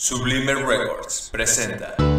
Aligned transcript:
Sublime 0.00 0.54
Records 0.54 1.28
presenta. 1.28 2.17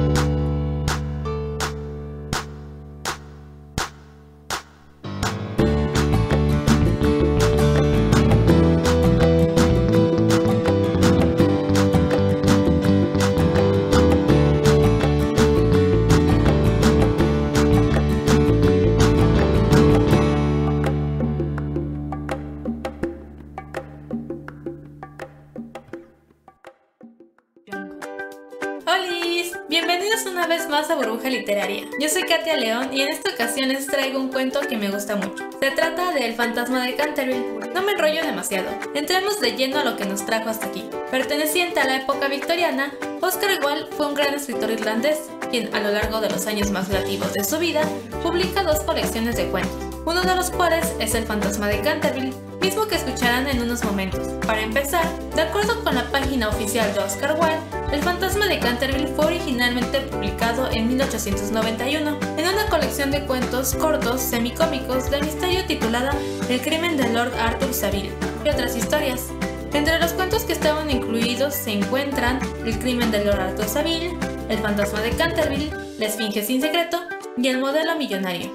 Literaria. 31.30 31.88
Yo 32.00 32.10
soy 32.10 32.24
Katia 32.24 32.58
León 32.58 32.90
y 32.92 33.02
en 33.02 33.10
esta 33.10 33.32
ocasión 33.32 33.70
les 33.70 33.88
traigo 33.88 34.20
un 34.20 34.30
cuento 34.30 34.60
que 34.62 34.78
me 34.78 34.90
gusta 34.90 35.16
mucho. 35.16 35.50
Se 35.60 35.72
trata 35.72 36.12
de 36.12 36.26
El 36.26 36.34
fantasma 36.34 36.86
de 36.86 36.96
Canterville. 36.96 37.60
No 37.74 37.82
me 37.82 37.94
enrollo 37.94 38.24
demasiado. 38.24 38.68
Entremos 38.94 39.40
de 39.40 39.52
lleno 39.52 39.80
a 39.80 39.84
lo 39.84 39.96
que 39.96 40.06
nos 40.06 40.26
trajo 40.26 40.50
hasta 40.50 40.68
aquí. 40.68 40.84
Perteneciente 41.12 41.80
a 41.80 41.86
la 41.86 41.98
época 41.98 42.28
victoriana, 42.28 42.94
Oscar 43.22 43.60
Wilde 43.64 43.88
fue 43.96 44.08
un 44.08 44.16
gran 44.16 44.34
escritor 44.34 44.72
irlandés, 44.72 45.30
quien 45.50 45.74
a 45.76 45.80
lo 45.80 45.92
largo 45.92 46.22
de 46.22 46.30
los 46.30 46.48
años 46.48 46.72
más 46.72 46.88
relativos 46.88 47.34
de 47.34 47.44
su 47.44 47.58
vida 47.58 47.82
publica 48.24 48.64
dos 48.64 48.82
colecciones 48.82 49.36
de 49.36 49.48
cuentos, 49.48 49.74
uno 50.06 50.22
de 50.22 50.36
los 50.36 50.50
cuales 50.52 50.94
es 51.00 51.16
El 51.16 51.26
fantasma 51.26 51.68
de 51.68 51.82
Canterville, 51.82 52.34
mismo 52.62 52.88
que 52.88 52.96
escucharán 52.96 53.48
en 53.48 53.62
unos 53.62 53.84
momentos. 53.84 54.28
Para 54.46 54.62
empezar, 54.62 55.06
de 55.36 55.42
acuerdo 55.42 55.84
con 55.84 55.96
la 55.96 56.10
página 56.12 56.50
oficial 56.50 56.94
de 56.94 57.00
Oscar 57.00 57.38
Wilde, 57.40 57.60
El 57.92 58.04
fantasma 58.04 58.48
de 58.48 58.60
Canterville 58.60 59.08
fue 59.08 59.26
originalmente 59.26 60.02
publicado 60.02 60.70
en 60.72 60.88
1891 60.88 62.18
en 62.38 62.48
una 62.48 62.66
colección 62.70 63.12
de 63.12 63.26
cuentos 63.26 63.74
cortos 63.76 64.22
semicómicos 64.22 65.10
de 65.10 65.22
misterio 65.22 65.66
titulada 65.66 66.12
El 66.50 66.62
crimen 66.62 66.98
de 66.98 67.10
Lord 67.10 67.34
Arthur 67.40 67.74
Savile 67.74 68.12
y 68.46 68.50
otras 68.50 68.76
historias. 68.76 69.28
Entre 69.74 70.00
los 70.00 70.14
cuentos 70.14 70.44
que 70.44 70.54
estaban 70.54 70.90
incluidos 70.90 71.54
se 71.54 71.72
encuentran 71.72 72.40
El 72.66 72.78
crimen 72.80 73.12
de 73.12 73.26
Lord 73.26 73.40
Arthur 73.40 73.68
Savile, 73.68 74.18
El 74.50 74.58
fantasma 74.60 75.02
de 75.02 75.12
Canterville, 75.12 75.72
La 75.98 76.08
esfinge 76.08 76.44
sin 76.44 76.62
secreto 76.62 77.02
y 77.38 77.48
El 77.48 77.60
modelo 77.60 77.96
millonario. 77.96 78.52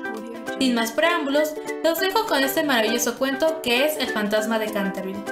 Sin 0.58 0.74
más 0.74 0.92
preámbulos, 0.92 1.54
los 1.84 2.00
dejo 2.00 2.24
con 2.24 2.42
este 2.42 2.64
maravilloso 2.64 3.18
cuento 3.18 3.60
que 3.60 3.84
es 3.84 3.98
El 3.98 4.08
fantasma 4.08 4.58
de 4.58 4.72
Canterville. 4.72 5.22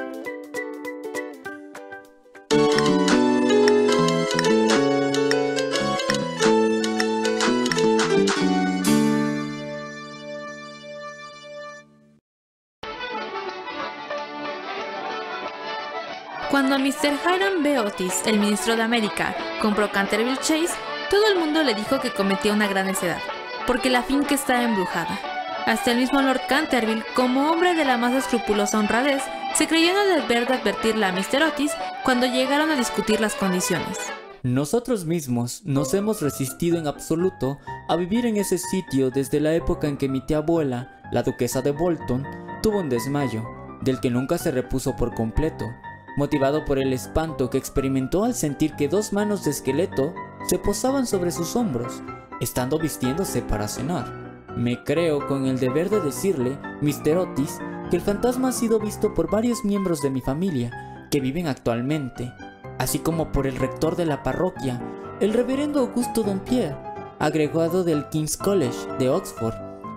Cuando 16.51 16.79
Mr. 16.79 17.15
Hiram 17.25 17.63
B. 17.63 17.79
Otis, 17.79 18.21
el 18.27 18.39
ministro 18.39 18.77
de 18.77 18.83
América, 18.83 19.35
compró 19.63 19.91
Canterville 19.91 20.37
Chase, 20.37 20.75
todo 21.09 21.33
el 21.33 21.39
mundo 21.39 21.63
le 21.63 21.73
dijo 21.73 21.99
que 21.99 22.13
cometía 22.13 22.53
una 22.53 22.69
gran 22.69 22.89
necedad, 22.89 23.21
porque 23.67 23.89
la 23.89 24.03
finca 24.03 24.35
está 24.35 24.63
embrujada. 24.63 25.32
Hasta 25.67 25.93
el 25.93 25.99
mismo 25.99 26.21
Lord 26.21 26.41
Canterville, 26.49 27.05
como 27.15 27.51
hombre 27.51 27.75
de 27.75 27.85
la 27.85 27.97
más 27.97 28.13
escrupulosa 28.15 28.79
honradez, 28.79 29.23
se 29.55 29.69
creyó 29.69 29.93
el 30.01 30.23
deber 30.23 30.49
de 30.49 30.55
advertirle 30.55 31.07
a 31.07 31.13
Mr. 31.13 31.43
Otis 31.45 31.73
cuando 32.05 32.27
llegaron 32.27 32.71
a 32.71 32.77
discutir 32.77 33.21
las 33.21 33.35
condiciones. 33.35 33.99
Nosotros 34.43 35.05
mismos 35.05 35.63
nos 35.65 35.95
hemos 35.95 36.21
resistido 36.21 36.79
en 36.79 36.89
absoluto 36.89 37.59
a 37.89 37.95
vivir 37.95 38.27
en 38.27 38.39
ese 38.39 38.59
sitio 38.59 39.11
desde 39.11 39.39
la 39.39 39.55
época 39.55 39.87
en 39.87 39.97
que 39.97 40.09
mi 40.09 40.21
tía 40.21 40.39
abuela, 40.39 41.01
la 41.13 41.23
duquesa 41.23 41.63
de 41.63 41.71
Bolton, 41.71 42.27
tuvo 42.61 42.81
un 42.81 42.89
desmayo, 42.89 43.45
del 43.83 44.01
que 44.01 44.11
nunca 44.11 44.39
se 44.39 44.51
repuso 44.51 44.97
por 44.97 45.15
completo, 45.15 45.71
motivado 46.17 46.65
por 46.65 46.81
el 46.81 46.93
espanto 46.93 47.51
que 47.51 47.59
experimentó 47.59 48.25
al 48.25 48.35
sentir 48.35 48.75
que 48.75 48.89
dos 48.89 49.13
manos 49.13 49.45
de 49.45 49.53
esqueleto 49.53 50.13
se 50.49 50.59
posaban 50.59 51.07
sobre 51.07 51.31
sus 51.31 51.55
hombros, 51.55 52.03
estando 52.41 52.81
vistiéndose 52.81 53.43
para 53.43 53.69
cenar. 53.69 54.22
Me 54.57 54.83
creo 54.85 55.27
con 55.27 55.47
el 55.47 55.59
deber 55.59 55.89
de 55.89 56.01
decirle, 56.01 56.59
Mr. 56.81 57.17
Otis, 57.19 57.59
que 57.91 57.97
el 57.97 58.03
fantasma 58.03 58.49
ha 58.49 58.53
sido 58.53 58.79
visto 58.79 59.15
por 59.15 59.31
varios 59.31 59.65
miembros 59.65 60.03
de 60.03 60.11
mi 60.11 60.21
familia 60.21 61.07
que 61.11 61.21
viven 61.21 61.47
actualmente, 61.47 62.33
así 62.79 62.99
como 62.99 63.33
por 63.33 63.47
el 63.47 63.57
rector 63.57 63.97
de 63.97 64.07
la 64.07 64.23
parroquia, 64.23 64.81
el 65.21 65.33
reverendo 65.33 65.81
Augusto 65.81 66.25
Pierre, 66.45 66.77
agregado 67.19 67.85
del 67.85 68.09
King's 68.09 68.37
College 68.37 68.77
de 68.99 69.09
Oxford. 69.09 69.55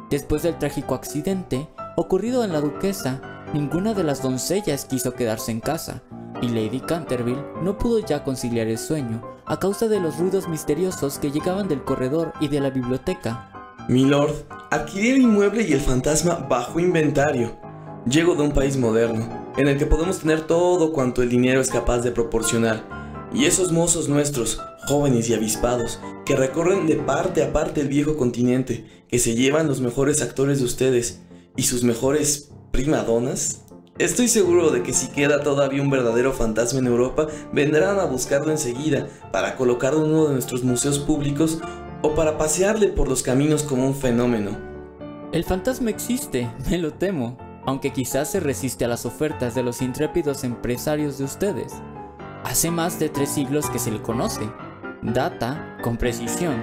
Después 0.09 0.43
del 0.43 0.57
trágico 0.57 0.93
accidente 0.93 1.67
ocurrido 1.95 2.43
en 2.43 2.53
la 2.53 2.61
duquesa, 2.61 3.21
ninguna 3.53 3.93
de 3.93 4.03
las 4.03 4.21
doncellas 4.21 4.85
quiso 4.85 5.13
quedarse 5.13 5.51
en 5.51 5.61
casa, 5.61 6.03
y 6.41 6.49
Lady 6.49 6.81
Canterville 6.81 7.43
no 7.61 7.77
pudo 7.77 7.99
ya 7.99 8.23
conciliar 8.23 8.67
el 8.67 8.77
sueño 8.77 9.21
a 9.45 9.57
causa 9.57 9.87
de 9.87 9.99
los 9.99 10.17
ruidos 10.17 10.47
misteriosos 10.47 11.17
que 11.17 11.31
llegaban 11.31 11.67
del 11.67 11.83
corredor 11.83 12.33
y 12.39 12.47
de 12.49 12.59
la 12.59 12.69
biblioteca. 12.69 13.54
Milord, 13.87 14.33
adquirí 14.71 15.09
el 15.09 15.21
inmueble 15.21 15.63
y 15.67 15.73
el 15.73 15.79
fantasma 15.79 16.47
bajo 16.49 16.79
inventario. 16.79 17.55
Llego 18.09 18.33
de 18.33 18.41
un 18.41 18.51
país 18.51 18.77
moderno, 18.77 19.53
en 19.57 19.67
el 19.67 19.77
que 19.77 19.85
podemos 19.85 20.19
tener 20.19 20.41
todo 20.41 20.91
cuanto 20.91 21.21
el 21.21 21.29
dinero 21.29 21.61
es 21.61 21.69
capaz 21.69 21.99
de 21.99 22.11
proporcionar. 22.11 23.29
Y 23.31 23.45
esos 23.45 23.71
mozos 23.71 24.09
nuestros, 24.09 24.59
jóvenes 24.87 25.29
y 25.29 25.35
avispados, 25.35 25.99
que 26.25 26.35
recorren 26.35 26.87
de 26.87 26.95
parte 26.95 27.43
a 27.43 27.53
parte 27.53 27.81
el 27.81 27.87
viejo 27.87 28.17
continente, 28.17 28.85
que 29.07 29.19
se 29.19 29.35
llevan 29.35 29.67
los 29.67 29.81
mejores 29.81 30.23
actores 30.23 30.59
de 30.59 30.65
ustedes 30.65 31.21
y 31.55 31.63
sus 31.63 31.83
mejores 31.83 32.49
primadonas. 32.71 33.61
Estoy 33.99 34.29
seguro 34.29 34.71
de 34.71 34.81
que 34.81 34.93
si 34.93 35.09
queda 35.09 35.43
todavía 35.43 35.83
un 35.83 35.91
verdadero 35.91 36.33
fantasma 36.33 36.79
en 36.79 36.87
Europa, 36.87 37.27
vendrán 37.53 37.99
a 37.99 38.05
buscarlo 38.05 38.51
enseguida 38.51 39.07
para 39.31 39.55
colocarlo 39.55 40.05
en 40.05 40.11
uno 40.11 40.27
de 40.27 40.33
nuestros 40.33 40.63
museos 40.63 40.97
públicos 40.97 41.59
o 42.01 42.15
para 42.15 42.37
pasearle 42.37 42.87
por 42.87 43.07
los 43.07 43.23
caminos 43.23 43.63
como 43.63 43.87
un 43.87 43.95
fenómeno. 43.95 44.51
El 45.31 45.43
fantasma 45.43 45.89
existe, 45.89 46.49
me 46.69 46.77
lo 46.77 46.93
temo, 46.93 47.37
aunque 47.65 47.91
quizás 47.91 48.31
se 48.31 48.39
resiste 48.39 48.85
a 48.85 48.87
las 48.87 49.05
ofertas 49.05 49.55
de 49.55 49.63
los 49.63 49.81
intrépidos 49.81 50.43
empresarios 50.43 51.17
de 51.17 51.25
ustedes. 51.25 51.73
Hace 52.43 52.69
más 52.69 52.99
de 52.99 53.09
tres 53.09 53.29
siglos 53.29 53.69
que 53.69 53.79
se 53.79 53.91
le 53.91 54.01
conoce. 54.01 54.49
Data, 55.01 55.77
con 55.83 55.97
precisión, 55.97 56.55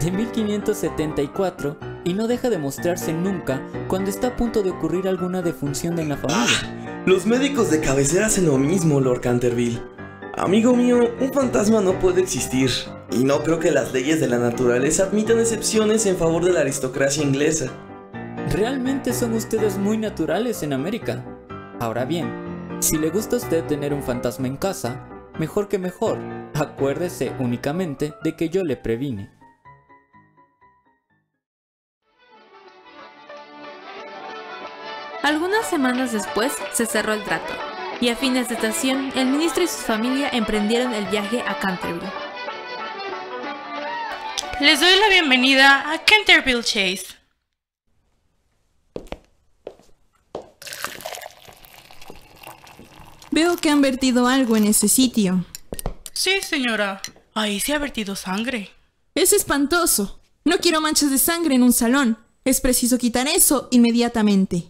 de 0.00 0.10
1574 0.10 1.76
y 2.04 2.14
no 2.14 2.26
deja 2.26 2.50
de 2.50 2.58
mostrarse 2.58 3.12
nunca 3.12 3.66
cuando 3.88 4.10
está 4.10 4.28
a 4.28 4.36
punto 4.36 4.62
de 4.62 4.70
ocurrir 4.70 5.08
alguna 5.08 5.42
defunción 5.42 5.98
en 5.98 6.08
la 6.10 6.16
familia. 6.16 7.02
Los 7.06 7.26
médicos 7.26 7.70
de 7.70 7.80
cabecera 7.80 8.26
hacen 8.26 8.46
lo 8.46 8.58
mismo, 8.58 9.00
Lord 9.00 9.20
Canterville. 9.20 9.82
Amigo 10.36 10.74
mío, 10.74 11.00
un 11.20 11.32
fantasma 11.32 11.80
no 11.80 11.98
puede 11.98 12.20
existir, 12.20 12.70
y 13.10 13.24
no 13.24 13.42
creo 13.42 13.58
que 13.58 13.70
las 13.70 13.92
leyes 13.92 14.20
de 14.20 14.28
la 14.28 14.38
naturaleza 14.38 15.04
admitan 15.04 15.38
excepciones 15.38 16.06
en 16.06 16.16
favor 16.16 16.44
de 16.44 16.52
la 16.52 16.60
aristocracia 16.60 17.22
inglesa. 17.22 17.70
Realmente 18.50 19.12
son 19.12 19.34
ustedes 19.34 19.78
muy 19.78 19.98
naturales 19.98 20.62
en 20.62 20.72
América. 20.72 21.24
Ahora 21.80 22.04
bien, 22.04 22.30
si 22.80 22.98
le 22.98 23.10
gusta 23.10 23.36
a 23.36 23.38
usted 23.38 23.64
tener 23.64 23.92
un 23.94 24.02
fantasma 24.02 24.46
en 24.46 24.56
casa, 24.56 25.08
mejor 25.38 25.68
que 25.68 25.78
mejor, 25.78 26.18
acuérdese 26.54 27.32
únicamente 27.38 28.14
de 28.22 28.36
que 28.36 28.48
yo 28.48 28.64
le 28.64 28.76
previne. 28.76 29.30
Algunas 35.22 35.66
semanas 35.66 36.12
después 36.12 36.52
se 36.72 36.86
cerró 36.86 37.12
el 37.12 37.24
trato, 37.24 37.52
y 38.00 38.10
a 38.10 38.16
fines 38.16 38.48
de 38.48 38.54
estación 38.54 39.10
el 39.16 39.26
ministro 39.26 39.64
y 39.64 39.66
su 39.66 39.82
familia 39.82 40.28
emprendieron 40.28 40.94
el 40.94 41.06
viaje 41.06 41.42
a 41.42 41.58
Canterville. 41.58 42.25
Les 44.58 44.80
doy 44.80 44.98
la 44.98 45.08
bienvenida 45.10 45.92
a 45.92 46.02
Canterville 46.02 46.64
Chase. 46.64 47.14
Veo 53.30 53.56
que 53.58 53.68
han 53.68 53.82
vertido 53.82 54.26
algo 54.26 54.56
en 54.56 54.64
ese 54.64 54.88
sitio. 54.88 55.44
Sí, 56.14 56.40
señora. 56.40 57.02
Ahí 57.34 57.60
se 57.60 57.74
ha 57.74 57.78
vertido 57.78 58.16
sangre. 58.16 58.70
Es 59.14 59.34
espantoso. 59.34 60.20
No 60.46 60.56
quiero 60.56 60.80
manchas 60.80 61.10
de 61.10 61.18
sangre 61.18 61.54
en 61.54 61.62
un 61.62 61.74
salón. 61.74 62.16
Es 62.46 62.62
preciso 62.62 62.96
quitar 62.96 63.28
eso 63.28 63.68
inmediatamente. 63.70 64.68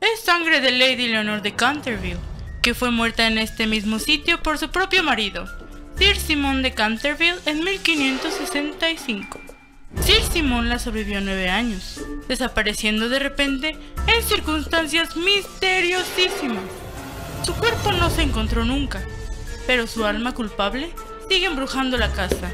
Es 0.00 0.20
sangre 0.20 0.62
de 0.62 0.72
Lady 0.72 1.08
Leonor 1.08 1.42
de 1.42 1.54
Canterville, 1.54 2.20
que 2.62 2.72
fue 2.72 2.90
muerta 2.90 3.26
en 3.26 3.36
este 3.36 3.66
mismo 3.66 3.98
sitio 3.98 4.42
por 4.42 4.56
su 4.56 4.70
propio 4.70 5.02
marido, 5.02 5.46
Sir 5.98 6.16
Simon 6.18 6.62
de 6.62 6.74
Canterville, 6.74 7.40
en 7.46 7.64
1565. 7.64 9.40
Sir 10.02 10.22
Simon 10.30 10.68
la 10.68 10.78
sobrevivió 10.78 11.22
nueve 11.22 11.48
años, 11.48 12.00
desapareciendo 12.28 13.08
de 13.08 13.18
repente 13.18 13.78
en 14.06 14.22
circunstancias 14.22 15.16
misteriosísimas. 15.16 16.64
Su 17.44 17.54
cuerpo 17.54 17.92
no 17.92 18.10
se 18.10 18.22
encontró 18.22 18.64
nunca, 18.64 19.02
pero 19.66 19.86
su 19.86 20.04
alma 20.04 20.34
culpable 20.34 20.92
sigue 21.30 21.46
embrujando 21.46 21.96
la 21.96 22.12
casa. 22.12 22.52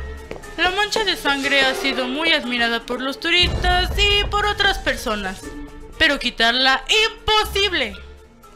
La 0.56 0.70
mancha 0.70 1.02
de 1.04 1.16
sangre 1.16 1.62
ha 1.62 1.74
sido 1.74 2.06
muy 2.06 2.32
admirada 2.32 2.86
por 2.86 3.00
los 3.00 3.18
turistas 3.18 3.90
y 3.98 4.24
por 4.26 4.46
otras 4.46 4.78
personas, 4.78 5.40
pero 5.98 6.20
quitarla 6.20 6.84
imposible. 7.10 7.96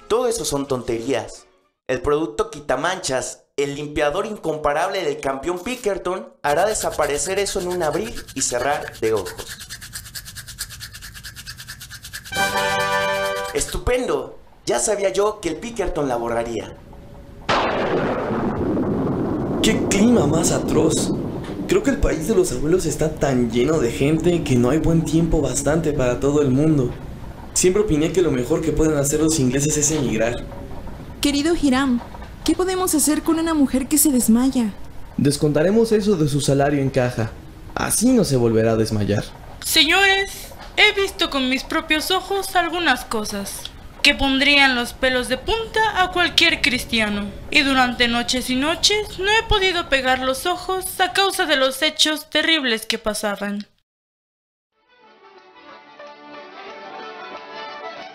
Todo 0.06 0.28
eso 0.28 0.44
son 0.44 0.68
tonterías. 0.68 1.46
El 1.88 2.02
producto 2.02 2.50
quitamanchas, 2.50 3.45
el 3.58 3.75
limpiador 3.75 4.26
incomparable 4.26 5.03
del 5.03 5.19
campeón 5.19 5.58
Pickerton, 5.61 6.29
hará 6.43 6.67
desaparecer 6.67 7.38
eso 7.38 7.58
en 7.58 7.69
un 7.69 7.82
abrir 7.82 8.26
y 8.35 8.43
cerrar 8.43 8.93
de 9.00 9.14
ojos. 9.14 9.47
¡Estupendo! 13.55 14.38
Ya 14.67 14.79
sabía 14.79 15.08
yo 15.11 15.41
que 15.41 15.49
el 15.49 15.56
Pickerton 15.56 16.06
la 16.06 16.17
borraría. 16.17 16.76
¡Qué 19.62 19.87
clima 19.88 20.26
más 20.26 20.53
atroz! 20.53 21.14
Creo 21.67 21.82
que 21.82 21.91
el 21.91 21.99
país 21.99 22.29
de 22.29 22.35
los 22.35 22.53
abuelos 22.53 22.85
está 22.85 23.14
tan 23.14 23.50
lleno 23.50 23.79
de 23.79 23.91
gente 23.91 24.44
que 24.44 24.56
no 24.56 24.69
hay 24.69 24.79
buen 24.81 25.03
tiempo 25.03 25.41
bastante 25.41 25.94
para 25.94 26.20
todo 26.20 26.43
el 26.43 26.50
mundo. 26.50 26.91
Siempre 27.55 27.85
opiné 27.85 28.12
que 28.12 28.20
lo 28.20 28.31
mejor 28.31 28.61
que 28.61 28.73
pueden 28.73 28.99
hacer 28.99 29.20
los 29.20 29.41
ingleses 29.41 29.79
es 29.79 29.91
emigrar. 29.93 30.35
Querido 31.23 31.55
Hiram, 31.61 32.03
¿qué 32.46 32.54
podemos 32.54 32.94
hacer 32.94 33.22
con 33.22 33.40
una 33.40 33.54
mujer 33.54 33.88
que 33.88 33.98
se 33.98 34.12
desmaya? 34.12 34.72
Descontaremos 35.16 35.90
eso 35.90 36.16
de 36.16 36.28
su 36.28 36.40
salario 36.40 36.81
en 36.81 36.90
caja. 36.90 37.32
Así 37.75 38.12
no 38.12 38.22
se 38.22 38.37
volverá 38.37 38.72
a 38.72 38.76
desmayar. 38.76 39.25
Señores, 39.64 40.31
he 40.76 40.93
visto 40.98 41.28
con 41.28 41.48
mis 41.48 41.64
propios 41.64 42.12
ojos 42.12 42.54
algunas 42.54 43.04
cosas 43.04 43.62
que 44.00 44.14
pondrían 44.14 44.76
los 44.76 44.93
pelos 44.93 45.28
de 45.28 45.38
punta 45.38 46.00
a 46.00 46.12
cualquier 46.12 46.62
cristiano. 46.62 47.25
Y 47.50 47.62
durante 47.62 48.06
noches 48.06 48.48
y 48.48 48.54
noches 48.54 49.19
no 49.19 49.26
he 49.26 49.43
podido 49.48 49.88
pegar 49.88 50.20
los 50.20 50.46
ojos 50.46 51.00
a 51.00 51.12
causa 51.12 51.46
de 51.46 51.56
los 51.56 51.82
hechos 51.82 52.31
terribles 52.31 52.87
que 52.87 52.98
pasaban. 52.98 53.66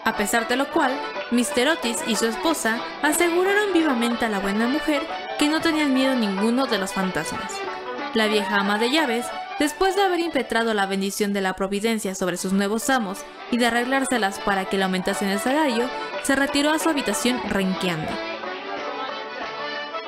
A 0.03 0.17
pesar 0.17 0.47
de 0.47 0.55
lo 0.55 0.71
cual, 0.71 0.91
Mr. 1.29 1.67
Otis 1.69 1.99
y 2.07 2.15
su 2.15 2.25
esposa 2.25 2.79
aseguraron 3.03 3.71
vivamente 3.71 4.25
a 4.25 4.29
la 4.29 4.39
buena 4.39 4.67
mujer 4.67 5.03
que 5.37 5.47
no 5.47 5.61
tenían 5.61 5.93
miedo 5.93 6.15
ninguno 6.15 6.65
de 6.65 6.79
los 6.79 6.93
fantasmas. 6.93 7.53
La 8.15 8.25
vieja 8.25 8.57
ama 8.57 8.79
de 8.79 8.89
llaves, 8.89 9.27
después 9.59 9.95
de 9.95 10.01
haber 10.01 10.19
impetrado 10.19 10.73
la 10.73 10.87
bendición 10.87 11.33
de 11.33 11.41
la 11.41 11.53
providencia 11.53 12.15
sobre 12.15 12.37
sus 12.37 12.51
nuevos 12.51 12.89
amos 12.89 13.19
y 13.51 13.57
de 13.57 13.67
arreglárselas 13.67 14.39
para 14.39 14.65
que 14.65 14.77
le 14.77 14.85
aumentasen 14.85 15.29
el 15.29 15.39
salario, 15.39 15.87
se 16.23 16.35
retiró 16.35 16.71
a 16.71 16.79
su 16.79 16.89
habitación 16.89 17.39
renqueando. 17.47 18.11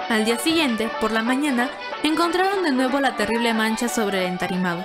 Al 0.10 0.26
día 0.26 0.38
siguiente, 0.38 0.90
por 1.00 1.12
la 1.12 1.22
mañana, 1.22 1.70
encontraron 2.02 2.64
de 2.64 2.72
nuevo 2.72 3.00
la 3.00 3.16
terrible 3.16 3.54
mancha 3.54 3.88
sobre 3.88 4.26
el 4.26 4.32
entarimado. 4.32 4.84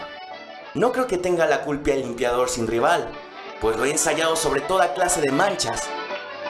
No 0.75 0.93
creo 0.93 1.07
que 1.07 1.19
tenga 1.19 1.47
la 1.47 1.63
culpa 1.63 1.93
el 1.93 2.03
limpiador 2.03 2.49
sin 2.51 2.67
rival, 2.67 3.09
pues 3.61 3.77
lo 3.77 3.85
he 3.85 3.91
ensayado 3.91 4.37
sobre 4.37 4.61
toda 4.61 4.95
clase 4.95 5.21
de 5.21 5.33
manchas. 5.33 5.89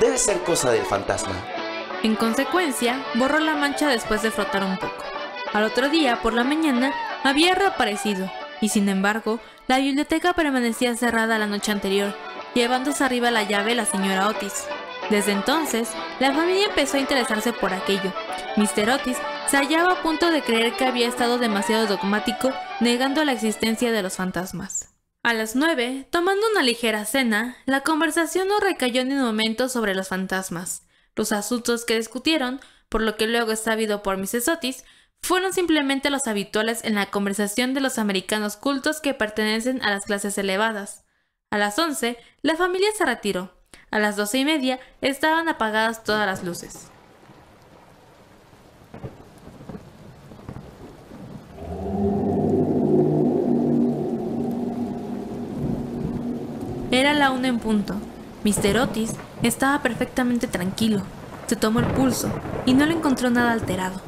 Debe 0.00 0.18
ser 0.18 0.42
cosa 0.42 0.70
del 0.70 0.84
fantasma. 0.84 1.34
En 2.02 2.14
consecuencia, 2.14 3.04
borró 3.14 3.40
la 3.40 3.54
mancha 3.54 3.88
después 3.88 4.22
de 4.22 4.30
frotar 4.30 4.62
un 4.62 4.78
poco. 4.78 5.04
Al 5.52 5.64
otro 5.64 5.88
día, 5.88 6.20
por 6.22 6.34
la 6.34 6.44
mañana, 6.44 6.92
había 7.24 7.54
reaparecido, 7.54 8.30
y 8.60 8.68
sin 8.68 8.88
embargo, 8.88 9.40
la 9.66 9.78
biblioteca 9.78 10.32
permanecía 10.32 10.94
cerrada 10.96 11.38
la 11.38 11.46
noche 11.46 11.72
anterior, 11.72 12.14
llevándose 12.54 13.02
arriba 13.02 13.30
la 13.30 13.42
llave 13.42 13.74
la 13.74 13.84
señora 13.84 14.28
Otis. 14.28 14.66
Desde 15.10 15.32
entonces, 15.32 15.88
la 16.20 16.32
familia 16.32 16.66
empezó 16.66 16.98
a 16.98 17.00
interesarse 17.00 17.52
por 17.52 17.72
aquello. 17.72 18.12
Mr. 18.56 18.90
Otis 18.90 19.16
se 19.46 19.56
hallaba 19.56 19.92
a 19.92 20.02
punto 20.02 20.30
de 20.30 20.42
creer 20.42 20.74
que 20.74 20.84
había 20.84 21.08
estado 21.08 21.38
demasiado 21.38 21.86
dogmático, 21.86 22.52
negando 22.80 23.24
la 23.24 23.32
existencia 23.32 23.90
de 23.90 24.02
los 24.02 24.16
fantasmas. 24.16 24.97
A 25.28 25.34
las 25.34 25.54
nueve, 25.54 26.06
tomando 26.08 26.40
una 26.50 26.62
ligera 26.62 27.04
cena, 27.04 27.58
la 27.66 27.82
conversación 27.82 28.48
no 28.48 28.60
recayó 28.60 29.04
ni 29.04 29.12
un 29.12 29.20
momento 29.20 29.68
sobre 29.68 29.94
los 29.94 30.08
fantasmas. 30.08 30.86
Los 31.14 31.32
asuntos 31.32 31.84
que 31.84 31.98
discutieron, 31.98 32.62
por 32.88 33.02
lo 33.02 33.18
que 33.18 33.26
luego 33.26 33.52
es 33.52 33.60
sabido 33.60 34.02
por 34.02 34.16
Mrs. 34.16 34.48
Otis, 34.48 34.84
fueron 35.20 35.52
simplemente 35.52 36.08
los 36.08 36.26
habituales 36.26 36.82
en 36.82 36.94
la 36.94 37.10
conversación 37.10 37.74
de 37.74 37.82
los 37.82 37.98
americanos 37.98 38.56
cultos 38.56 39.02
que 39.02 39.12
pertenecen 39.12 39.82
a 39.82 39.90
las 39.90 40.06
clases 40.06 40.38
elevadas. 40.38 41.04
A 41.50 41.58
las 41.58 41.78
once, 41.78 42.16
la 42.40 42.56
familia 42.56 42.88
se 42.96 43.04
retiró. 43.04 43.52
A 43.90 43.98
las 43.98 44.16
doce 44.16 44.38
y 44.38 44.46
media 44.46 44.80
estaban 45.02 45.46
apagadas 45.46 46.04
todas 46.04 46.24
las 46.24 46.42
luces. 46.42 46.90
Era 56.90 57.12
la 57.12 57.30
una 57.32 57.48
en 57.48 57.58
punto. 57.58 57.94
Mr. 58.44 58.78
Otis 58.78 59.12
estaba 59.42 59.82
perfectamente 59.82 60.46
tranquilo. 60.46 61.02
Se 61.46 61.54
tomó 61.54 61.80
el 61.80 61.86
pulso 61.86 62.30
y 62.64 62.72
no 62.72 62.86
le 62.86 62.94
encontró 62.94 63.28
nada 63.28 63.52
alterado. 63.52 64.00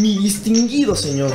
Mi 0.00 0.18
distinguido 0.18 0.94
señor, 0.94 1.32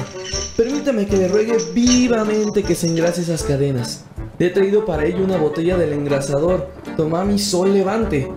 permítame 0.56 1.06
que 1.07 1.18
le 1.18 1.27
ruegue 1.27 1.57
vivamente 1.74 2.63
que 2.63 2.74
se 2.74 2.88
engrase 2.88 3.21
esas 3.21 3.44
cadenas. 3.44 4.06
He 4.39 4.50
traído 4.50 4.85
para 4.85 5.06
ello 5.06 5.24
una 5.25 5.38
botella 5.38 5.77
del 5.77 5.91
engrasador, 5.91 6.71
Tomami 6.95 7.38
Sol 7.38 7.74
Levante. 7.74 8.31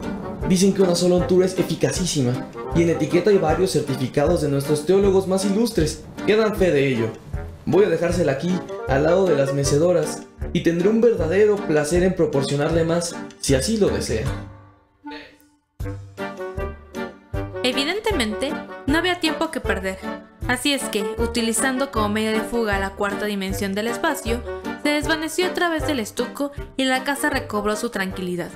Dicen 0.50 0.74
que 0.74 0.82
una 0.82 0.96
sola 0.96 1.14
untura 1.14 1.46
es 1.46 1.56
eficacísima, 1.56 2.48
y 2.74 2.82
en 2.82 2.90
etiqueta 2.90 3.30
hay 3.30 3.38
varios 3.38 3.70
certificados 3.70 4.42
de 4.42 4.48
nuestros 4.48 4.84
teólogos 4.84 5.28
más 5.28 5.44
ilustres 5.44 6.02
que 6.26 6.34
dan 6.34 6.56
fe 6.56 6.72
de 6.72 6.88
ello. 6.88 7.06
Voy 7.66 7.84
a 7.84 7.88
dejársela 7.88 8.32
aquí, 8.32 8.50
al 8.88 9.04
lado 9.04 9.26
de 9.26 9.36
las 9.36 9.54
mecedoras, 9.54 10.24
y 10.52 10.64
tendré 10.64 10.88
un 10.88 11.00
verdadero 11.00 11.54
placer 11.54 12.02
en 12.02 12.16
proporcionarle 12.16 12.82
más, 12.82 13.14
si 13.38 13.54
así 13.54 13.76
lo 13.76 13.90
desea. 13.90 14.24
Evidentemente, 17.62 18.50
no 18.88 18.98
había 18.98 19.20
tiempo 19.20 19.52
que 19.52 19.60
perder. 19.60 19.98
Así 20.48 20.72
es 20.72 20.82
que, 20.88 21.04
utilizando 21.18 21.92
como 21.92 22.08
medio 22.08 22.32
de 22.32 22.40
fuga 22.40 22.80
la 22.80 22.96
cuarta 22.96 23.26
dimensión 23.26 23.72
del 23.72 23.86
espacio, 23.86 24.42
se 24.82 24.88
desvaneció 24.88 25.46
a 25.46 25.54
través 25.54 25.86
del 25.86 26.00
estuco 26.00 26.50
y 26.76 26.86
la 26.86 27.04
casa 27.04 27.30
recobró 27.30 27.76
su 27.76 27.90
tranquilidad. 27.90 28.50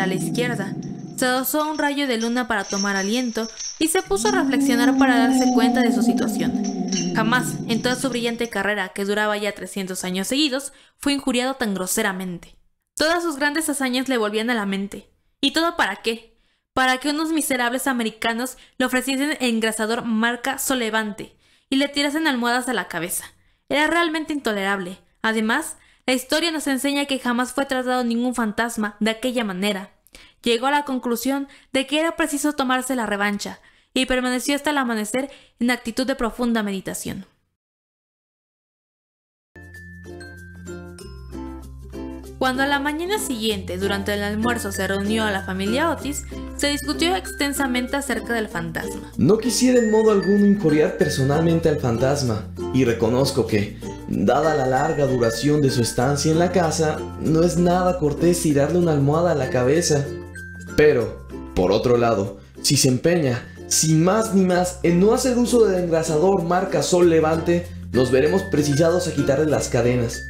Del 0.00 0.12
ala 0.12 0.22
izquierda, 0.22 0.74
se 1.16 1.26
dosó 1.26 1.70
un 1.70 1.78
rayo 1.78 2.06
de 2.06 2.16
luna 2.16 2.48
para 2.48 2.64
tomar 2.64 2.96
aliento 2.96 3.48
y 3.78 3.88
se 3.88 4.02
puso 4.02 4.28
a 4.28 4.32
reflexionar 4.32 4.96
para 4.96 5.18
darse 5.18 5.52
cuenta 5.52 5.80
de 5.80 5.92
su 5.92 6.02
situación. 6.02 6.64
Jamás, 7.14 7.56
en 7.68 7.82
toda 7.82 7.96
su 7.96 8.08
brillante 8.08 8.48
carrera, 8.48 8.90
que 8.90 9.04
duraba 9.04 9.36
ya 9.36 9.52
300 9.52 10.02
años 10.04 10.28
seguidos, 10.28 10.72
fue 10.96 11.12
injuriado 11.12 11.54
tan 11.54 11.74
groseramente. 11.74 12.56
Todas 12.96 13.22
sus 13.22 13.36
grandes 13.36 13.68
hazañas 13.68 14.08
le 14.08 14.16
volvían 14.16 14.48
a 14.48 14.54
la 14.54 14.64
mente. 14.64 15.10
¿Y 15.40 15.52
todo 15.52 15.76
para 15.76 15.96
qué? 15.96 16.38
Para 16.72 16.98
que 16.98 17.10
unos 17.10 17.30
miserables 17.32 17.86
americanos 17.86 18.56
le 18.78 18.86
ofreciesen 18.86 19.32
el 19.32 19.54
engrasador 19.54 20.04
marca 20.04 20.58
Solevante 20.58 21.36
y 21.68 21.76
le 21.76 21.88
tirasen 21.88 22.26
almohadas 22.26 22.68
a 22.68 22.72
la 22.72 22.88
cabeza. 22.88 23.24
Era 23.68 23.86
realmente 23.86 24.32
intolerable. 24.32 24.98
Además, 25.22 25.76
la 26.06 26.14
historia 26.14 26.50
nos 26.50 26.66
enseña 26.66 27.06
que 27.06 27.18
jamás 27.18 27.52
fue 27.52 27.66
tratado 27.66 28.04
ningún 28.04 28.34
fantasma 28.34 28.96
de 29.00 29.10
aquella 29.10 29.44
manera. 29.44 29.92
Llegó 30.42 30.66
a 30.66 30.70
la 30.70 30.84
conclusión 30.84 31.48
de 31.72 31.86
que 31.86 32.00
era 32.00 32.16
preciso 32.16 32.54
tomarse 32.54 32.96
la 32.96 33.06
revancha, 33.06 33.60
y 33.94 34.06
permaneció 34.06 34.54
hasta 34.54 34.70
el 34.70 34.78
amanecer 34.78 35.30
en 35.58 35.70
actitud 35.70 36.06
de 36.06 36.14
profunda 36.14 36.62
meditación. 36.62 37.26
Cuando 42.40 42.62
a 42.62 42.66
la 42.66 42.80
mañana 42.80 43.18
siguiente, 43.18 43.76
durante 43.76 44.14
el 44.14 44.22
almuerzo, 44.22 44.72
se 44.72 44.88
reunió 44.88 45.24
a 45.24 45.30
la 45.30 45.42
familia 45.42 45.90
Otis, 45.90 46.24
se 46.56 46.68
discutió 46.68 47.14
extensamente 47.14 47.96
acerca 47.96 48.32
del 48.32 48.48
fantasma. 48.48 49.12
No 49.18 49.36
quisiera 49.36 49.78
en 49.78 49.90
modo 49.90 50.10
alguno 50.10 50.46
injuriar 50.46 50.96
personalmente 50.96 51.68
al 51.68 51.80
fantasma, 51.80 52.46
y 52.72 52.86
reconozco 52.86 53.46
que, 53.46 53.78
dada 54.08 54.54
la 54.54 54.64
larga 54.64 55.04
duración 55.04 55.60
de 55.60 55.68
su 55.68 55.82
estancia 55.82 56.32
en 56.32 56.38
la 56.38 56.50
casa, 56.50 56.98
no 57.20 57.42
es 57.42 57.58
nada 57.58 57.98
cortés 57.98 58.40
tirarle 58.40 58.78
una 58.78 58.92
almohada 58.92 59.32
a 59.32 59.34
la 59.34 59.50
cabeza. 59.50 60.06
Pero, 60.78 61.26
por 61.54 61.72
otro 61.72 61.98
lado, 61.98 62.38
si 62.62 62.78
se 62.78 62.88
empeña, 62.88 63.46
sin 63.66 64.02
más 64.02 64.34
ni 64.34 64.46
más, 64.46 64.78
en 64.82 64.98
no 64.98 65.12
hacer 65.12 65.36
uso 65.36 65.66
del 65.66 65.84
engrasador 65.84 66.42
marca 66.44 66.82
Sol 66.82 67.10
Levante, 67.10 67.66
nos 67.92 68.10
veremos 68.10 68.40
precisados 68.44 69.08
a 69.08 69.12
quitarle 69.12 69.44
las 69.44 69.68
cadenas. 69.68 70.22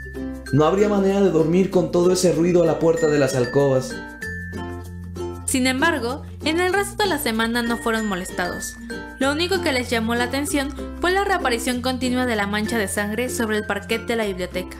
No 0.52 0.64
habría 0.64 0.88
manera 0.88 1.20
de 1.20 1.30
dormir 1.30 1.70
con 1.70 1.92
todo 1.92 2.12
ese 2.12 2.32
ruido 2.32 2.62
a 2.62 2.66
la 2.66 2.78
puerta 2.78 3.06
de 3.06 3.18
las 3.18 3.36
alcobas. 3.36 3.94
Sin 5.46 5.66
embargo, 5.66 6.22
en 6.44 6.60
el 6.60 6.72
resto 6.72 7.02
de 7.02 7.08
la 7.08 7.18
semana 7.18 7.62
no 7.62 7.76
fueron 7.76 8.06
molestados. 8.06 8.76
Lo 9.18 9.32
único 9.32 9.62
que 9.62 9.72
les 9.72 9.90
llamó 9.90 10.14
la 10.14 10.24
atención 10.24 10.74
fue 11.00 11.12
la 11.12 11.24
reaparición 11.24 11.82
continua 11.82 12.26
de 12.26 12.36
la 12.36 12.46
mancha 12.46 12.78
de 12.78 12.88
sangre 12.88 13.28
sobre 13.28 13.58
el 13.58 13.66
parquet 13.66 14.06
de 14.06 14.16
la 14.16 14.26
biblioteca. 14.26 14.78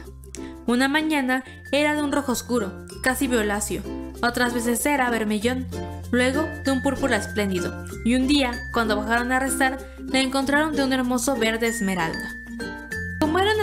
Una 0.67 0.87
mañana 0.87 1.43
era 1.71 1.95
de 1.95 2.01
un 2.01 2.11
rojo 2.11 2.31
oscuro, 2.31 2.85
casi 3.03 3.27
violáceo, 3.27 3.81
otras 4.21 4.53
veces 4.53 4.85
era 4.85 5.09
vermellón, 5.09 5.67
luego 6.11 6.47
de 6.65 6.71
un 6.71 6.81
púrpura 6.81 7.17
espléndido, 7.17 7.85
y 8.05 8.15
un 8.15 8.27
día, 8.27 8.51
cuando 8.73 8.95
bajaron 8.95 9.31
a 9.31 9.39
rezar, 9.39 9.77
la 9.99 10.19
encontraron 10.19 10.75
de 10.75 10.83
un 10.83 10.93
hermoso 10.93 11.35
verde 11.35 11.67
esmeralda. 11.67 12.40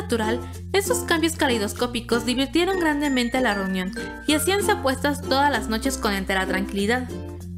Natural, 0.01 0.41
esos 0.73 0.99
cambios 1.01 1.35
caleidoscópicos 1.35 2.25
divirtieron 2.25 2.79
grandemente 2.79 3.39
a 3.39 3.41
la 3.41 3.55
reunión 3.55 3.93
y 4.29 4.35
hacíanse 4.35 4.71
apuestas 4.71 5.23
todas 5.23 5.51
las 5.51 5.69
noches 5.69 5.99
con 5.99 6.13
entera 6.13 6.47
tranquilidad. 6.47 7.09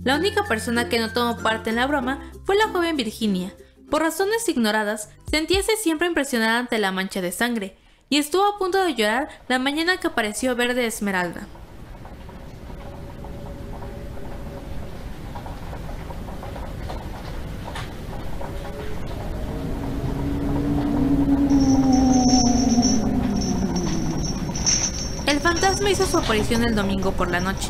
La 0.05 0.17
única 0.17 0.45
persona 0.45 0.89
que 0.89 0.99
no 0.99 1.13
tomó 1.13 1.37
parte 1.37 1.69
en 1.69 1.77
la 1.77 1.87
broma 1.87 2.33
fue 2.47 2.57
la 2.57 2.69
joven 2.69 2.97
Virginia. 2.97 3.53
Por 3.91 4.01
razones 4.01 4.49
ignoradas, 4.49 5.11
sentíase 5.31 5.77
siempre 5.77 6.09
impresionada 6.09 6.59
ante 6.59 6.79
la 6.79 6.93
mancha 6.93 7.21
de 7.21 7.31
sangre, 7.31 7.77
y 8.09 8.17
estuvo 8.17 8.45
a 8.47 8.59
punto 8.59 8.83
de 8.83 8.95
llorar 8.95 9.29
la 9.49 9.59
mañana 9.59 9.99
que 9.99 10.07
apareció 10.07 10.57
verde 10.57 10.87
esmeralda. 10.87 11.47
Fantasma 25.71 25.91
hizo 25.91 26.07
su 26.07 26.19
aparición 26.19 26.65
el 26.65 26.75
domingo 26.75 27.13
por 27.13 27.31
la 27.31 27.39
noche. 27.39 27.69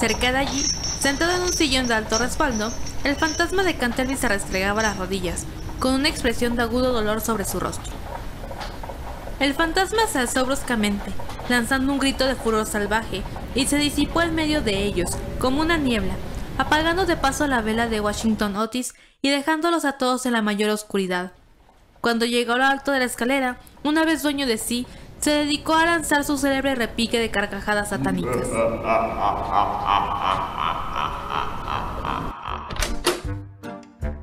Cerca 0.00 0.32
de 0.32 0.38
allí, 0.38 0.60
sentado 0.60 1.36
en 1.36 1.42
un 1.42 1.52
sillón 1.52 1.86
de 1.86 1.94
alto 1.94 2.18
respaldo, 2.18 2.72
el 3.04 3.14
fantasma 3.14 3.62
de 3.62 3.76
Canterbury 3.76 4.16
se 4.16 4.26
restregaba 4.26 4.82
las 4.82 4.96
rodillas, 4.96 5.46
con 5.78 5.94
una 5.94 6.08
expresión 6.08 6.56
de 6.56 6.62
agudo 6.62 6.92
dolor 6.92 7.20
sobre 7.20 7.44
su 7.44 7.60
rostro. 7.60 7.92
El 9.38 9.54
fantasma 9.54 10.08
se 10.10 10.18
alzó 10.18 10.46
bruscamente, 10.46 11.12
lanzando 11.48 11.92
un 11.92 12.00
grito 12.00 12.26
de 12.26 12.34
furor 12.34 12.66
salvaje, 12.66 13.22
y 13.54 13.68
se 13.68 13.78
disipó 13.78 14.20
en 14.22 14.34
medio 14.34 14.60
de 14.60 14.82
ellos, 14.82 15.10
como 15.38 15.60
una 15.60 15.78
niebla, 15.78 16.14
apagando 16.58 17.06
de 17.06 17.16
paso 17.16 17.46
la 17.46 17.60
vela 17.60 17.86
de 17.86 18.00
Washington 18.00 18.56
Otis 18.56 18.94
y 19.22 19.30
dejándolos 19.30 19.84
a 19.84 19.92
todos 19.92 20.26
en 20.26 20.32
la 20.32 20.42
mayor 20.42 20.70
oscuridad. 20.70 21.30
Cuando 22.00 22.26
llegó 22.26 22.54
a 22.54 22.58
lo 22.58 22.64
alto 22.64 22.90
de 22.90 22.98
la 22.98 23.04
escalera, 23.04 23.58
una 23.84 24.04
vez 24.04 24.24
dueño 24.24 24.44
de 24.46 24.58
sí, 24.58 24.88
se 25.18 25.30
dedicó 25.30 25.74
a 25.74 25.86
lanzar 25.86 26.24
su 26.24 26.38
célebre 26.38 26.74
repique 26.74 27.18
de 27.18 27.30
carcajadas 27.30 27.90
satánicas. 27.90 28.48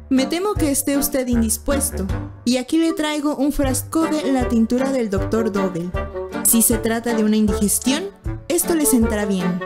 Me 0.10 0.26
temo 0.28 0.54
que 0.54 0.72
esté 0.72 0.98
usted 0.98 1.28
indispuesto, 1.28 2.06
y 2.46 2.58
aquí 2.58 2.78
le 2.78 2.94
traigo 2.94 3.36
un 3.36 3.52
frasco 3.52 4.06
de 4.06 4.32
la 4.32 4.48
tintura 4.48 4.92
del 4.92 5.10
Dr. 5.10 5.52
Dobel. 5.52 5.92
Si 6.44 6.62
se 6.62 6.78
trata 6.78 7.14
de 7.14 7.24
una 7.24 7.36
indigestión, 7.36 8.06
esto 8.48 8.76
le 8.76 8.86
sentará 8.86 9.26
bien. 9.26 9.60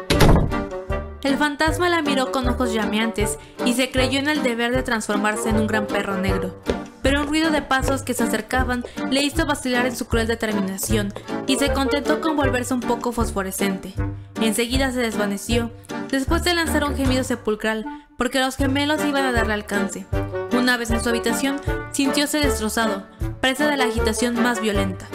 El 1.22 1.38
fantasma 1.38 1.90
la 1.90 2.02
miró 2.02 2.32
con 2.32 2.48
ojos 2.48 2.74
llameantes 2.74 3.38
y 3.66 3.74
se 3.74 3.92
creyó 3.92 4.20
en 4.20 4.30
el 4.30 4.42
deber 4.42 4.72
de 4.74 4.84
transformarse 4.84 5.50
en 5.50 5.58
un 5.58 5.68
gran 5.68 5.86
perro 5.86 6.18
negro. 6.18 6.56
Pero 7.02 7.22
un 7.22 7.28
ruido 7.28 7.52
de 7.52 7.62
pasos 7.62 8.04
que 8.04 8.14
se 8.14 8.24
acercaban 8.24 8.84
le 9.10 9.22
hizo 9.22 9.46
vacilar 9.46 9.86
en 9.86 9.96
su 9.96 10.08
cruel 10.08 10.28
determinación 10.28 11.14
y 11.48 11.58
se 11.58 11.72
contentó 11.74 12.22
con 12.22 12.36
volverse 12.36 12.74
un 12.74 12.82
poco 12.82 13.12
fosforescente. 13.12 13.94
Enseguida 14.42 14.92
se 14.92 15.00
desvaneció, 15.00 15.72
después 16.10 16.44
de 16.44 16.54
lanzar 16.54 16.84
un 16.84 16.96
gemido 16.96 17.24
sepulcral, 17.24 17.86
porque 18.18 18.40
los 18.40 18.58
gemelos 18.58 19.04
iban 19.06 19.26
a 19.26 19.32
darle 19.32 19.54
alcance. 19.54 20.06
Una 20.52 20.78
vez 20.78 20.92
en 20.92 21.02
su 21.02 21.10
habitación, 21.10 21.60
sintióse 21.92 22.40
destrozado, 22.40 23.06
presa 23.42 23.68
de 23.68 23.78
la 23.78 23.86
agitación 23.86 24.42
más 24.42 24.62
violenta. 24.62 25.08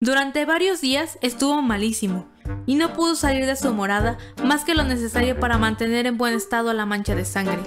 Durante 0.00 0.44
varios 0.44 0.80
días 0.80 1.16
estuvo 1.22 1.62
malísimo 1.62 2.26
y 2.66 2.74
no 2.74 2.92
pudo 2.92 3.14
salir 3.14 3.46
de 3.46 3.54
su 3.54 3.72
morada 3.72 4.18
más 4.44 4.64
que 4.64 4.74
lo 4.74 4.82
necesario 4.82 5.38
para 5.38 5.58
mantener 5.58 6.06
en 6.06 6.18
buen 6.18 6.34
estado 6.34 6.72
la 6.72 6.86
mancha 6.86 7.14
de 7.14 7.24
sangre. 7.24 7.62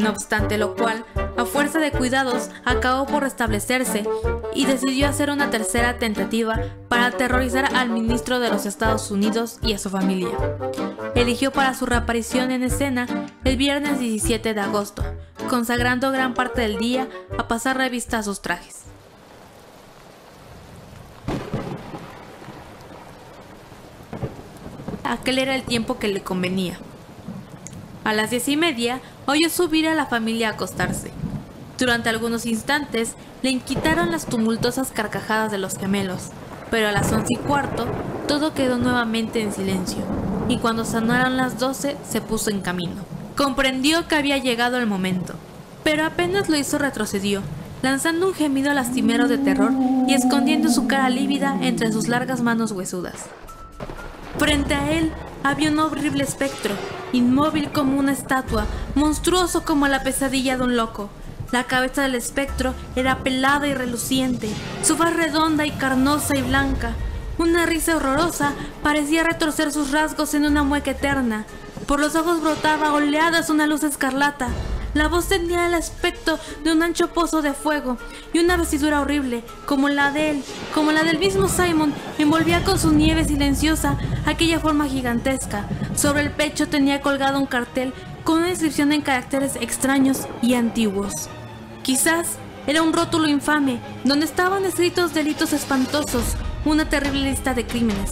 No 0.00 0.08
obstante 0.08 0.56
lo 0.56 0.76
cual, 0.76 1.04
a 1.36 1.44
fuerza 1.44 1.78
de 1.78 1.92
cuidados, 1.92 2.48
acabó 2.64 3.04
por 3.04 3.22
restablecerse 3.22 4.04
y 4.54 4.64
decidió 4.64 5.06
hacer 5.06 5.28
una 5.28 5.50
tercera 5.50 5.98
tentativa 5.98 6.58
para 6.88 7.06
aterrorizar 7.06 7.76
al 7.76 7.90
ministro 7.90 8.40
de 8.40 8.48
los 8.48 8.64
Estados 8.64 9.10
Unidos 9.10 9.58
y 9.60 9.74
a 9.74 9.78
su 9.78 9.90
familia. 9.90 10.30
Eligió 11.14 11.52
para 11.52 11.74
su 11.74 11.84
reaparición 11.84 12.50
en 12.50 12.62
escena 12.62 13.06
el 13.44 13.58
viernes 13.58 13.98
17 13.98 14.54
de 14.54 14.60
agosto, 14.62 15.04
consagrando 15.50 16.10
gran 16.12 16.32
parte 16.32 16.62
del 16.62 16.78
día 16.78 17.06
a 17.36 17.46
pasar 17.46 17.76
revista 17.76 18.20
a 18.20 18.22
sus 18.22 18.40
trajes. 18.40 18.84
Aquel 25.04 25.40
era 25.40 25.54
el 25.54 25.64
tiempo 25.64 25.98
que 25.98 26.08
le 26.08 26.22
convenía. 26.22 26.78
A 28.02 28.14
las 28.14 28.30
diez 28.30 28.48
y 28.48 28.56
media 28.56 29.00
oyó 29.30 29.48
subir 29.48 29.88
a 29.88 29.94
la 29.94 30.06
familia 30.06 30.48
a 30.48 30.52
acostarse. 30.52 31.12
Durante 31.78 32.08
algunos 32.08 32.46
instantes 32.46 33.14
le 33.42 33.50
inquietaron 33.50 34.10
las 34.10 34.26
tumultuosas 34.26 34.90
carcajadas 34.90 35.50
de 35.50 35.58
los 35.58 35.78
gemelos, 35.78 36.30
pero 36.70 36.88
a 36.88 36.92
las 36.92 37.10
once 37.12 37.34
y 37.34 37.36
cuarto 37.36 37.86
todo 38.26 38.54
quedó 38.54 38.76
nuevamente 38.78 39.40
en 39.40 39.52
silencio, 39.52 40.04
y 40.48 40.58
cuando 40.58 40.84
sonaron 40.84 41.36
las 41.36 41.58
doce 41.58 41.96
se 42.08 42.20
puso 42.20 42.50
en 42.50 42.60
camino. 42.60 43.02
Comprendió 43.36 44.06
que 44.08 44.16
había 44.16 44.36
llegado 44.38 44.78
el 44.78 44.86
momento, 44.86 45.34
pero 45.84 46.04
apenas 46.04 46.48
lo 46.48 46.56
hizo 46.56 46.78
retrocedió, 46.78 47.40
lanzando 47.82 48.26
un 48.26 48.34
gemido 48.34 48.72
lastimero 48.74 49.28
de 49.28 49.38
terror 49.38 49.72
y 50.06 50.14
escondiendo 50.14 50.68
su 50.68 50.86
cara 50.86 51.08
lívida 51.08 51.56
entre 51.62 51.92
sus 51.92 52.08
largas 52.08 52.42
manos 52.42 52.72
huesudas. 52.72 53.26
Frente 54.38 54.74
a 54.74 54.92
él 54.92 55.12
había 55.42 55.70
un 55.70 55.78
horrible 55.78 56.24
espectro, 56.24 56.74
inmóvil 57.12 57.70
como 57.72 57.98
una 57.98 58.12
estatua, 58.12 58.66
monstruoso 58.94 59.64
como 59.64 59.88
la 59.88 60.02
pesadilla 60.02 60.56
de 60.56 60.64
un 60.64 60.76
loco. 60.76 61.10
La 61.52 61.64
cabeza 61.64 62.02
del 62.02 62.14
espectro 62.14 62.74
era 62.94 63.18
pelada 63.24 63.66
y 63.66 63.74
reluciente, 63.74 64.50
su 64.82 64.96
faz 64.96 65.16
redonda 65.16 65.66
y 65.66 65.72
carnosa 65.72 66.36
y 66.36 66.42
blanca. 66.42 66.94
Una 67.38 67.66
risa 67.66 67.96
horrorosa 67.96 68.52
parecía 68.82 69.24
retorcer 69.24 69.72
sus 69.72 69.90
rasgos 69.90 70.34
en 70.34 70.44
una 70.44 70.62
mueca 70.62 70.92
eterna. 70.92 71.46
Por 71.86 71.98
los 71.98 72.14
ojos 72.14 72.40
brotaba 72.40 72.92
oleadas 72.92 73.50
una 73.50 73.66
luz 73.66 73.82
escarlata. 73.82 74.48
La 74.92 75.06
voz 75.06 75.28
tenía 75.28 75.66
el 75.66 75.74
aspecto 75.74 76.38
de 76.64 76.72
un 76.72 76.82
ancho 76.82 77.12
pozo 77.12 77.42
de 77.42 77.52
fuego 77.52 77.96
y 78.32 78.40
una 78.40 78.56
vestidura 78.56 79.00
horrible, 79.00 79.44
como 79.66 79.88
la 79.88 80.10
de 80.10 80.30
él, 80.30 80.44
como 80.74 80.90
la 80.90 81.04
del 81.04 81.18
mismo 81.18 81.48
Simon, 81.48 81.94
envolvía 82.18 82.64
con 82.64 82.78
su 82.78 82.92
nieve 82.92 83.24
silenciosa 83.24 83.96
aquella 84.26 84.58
forma 84.58 84.88
gigantesca. 84.88 85.68
Sobre 85.94 86.22
el 86.22 86.32
pecho 86.32 86.68
tenía 86.68 87.00
colgado 87.00 87.38
un 87.38 87.46
cartel 87.46 87.94
con 88.24 88.38
una 88.38 88.50
inscripción 88.50 88.92
en 88.92 89.02
caracteres 89.02 89.56
extraños 89.56 90.26
y 90.42 90.54
antiguos. 90.54 91.28
Quizás 91.82 92.38
era 92.66 92.82
un 92.82 92.92
rótulo 92.92 93.28
infame 93.28 93.80
donde 94.04 94.26
estaban 94.26 94.64
escritos 94.64 95.14
delitos 95.14 95.52
espantosos, 95.52 96.36
una 96.64 96.88
terrible 96.88 97.30
lista 97.30 97.54
de 97.54 97.64
crímenes. 97.64 98.10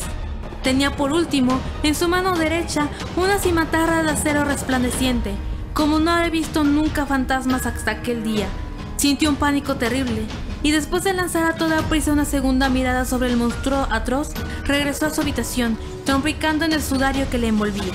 Tenía 0.63 0.97
por 0.97 1.13
último 1.13 1.61
en 1.83 1.95
su 1.95 2.09
mano 2.09 2.37
derecha 2.37 2.89
una 3.17 3.39
cimatarra 3.39 4.03
de 4.03 4.11
acero 4.11 4.45
resplandeciente. 4.45 5.35
Como 5.79 6.01
no 6.01 6.11
había 6.11 6.29
visto 6.29 6.65
nunca 6.65 7.07
fantasmas 7.07 7.65
hasta 7.65 7.93
aquel 7.93 8.25
día, 8.25 8.49
sintió 8.97 9.31
un 9.31 9.37
pánico 9.37 9.77
terrible 9.77 10.27
y 10.65 10.73
después 10.73 11.05
de 11.05 11.13
lanzar 11.13 11.45
a 11.45 11.55
toda 11.55 11.83
prisa 11.83 12.13
una 12.13 12.25
segunda 12.25 12.69
mirada 12.69 13.05
sobre 13.05 13.31
el 13.31 13.37
monstruo 13.37 13.87
atroz, 13.89 14.33
regresó 14.65 15.07
a 15.07 15.11
su 15.11 15.21
habitación, 15.21 15.79
trompicando 16.05 16.65
en 16.65 16.73
el 16.73 16.83
sudario 16.83 17.31
que 17.31 17.39
le 17.39 17.47
envolvía. 17.47 17.93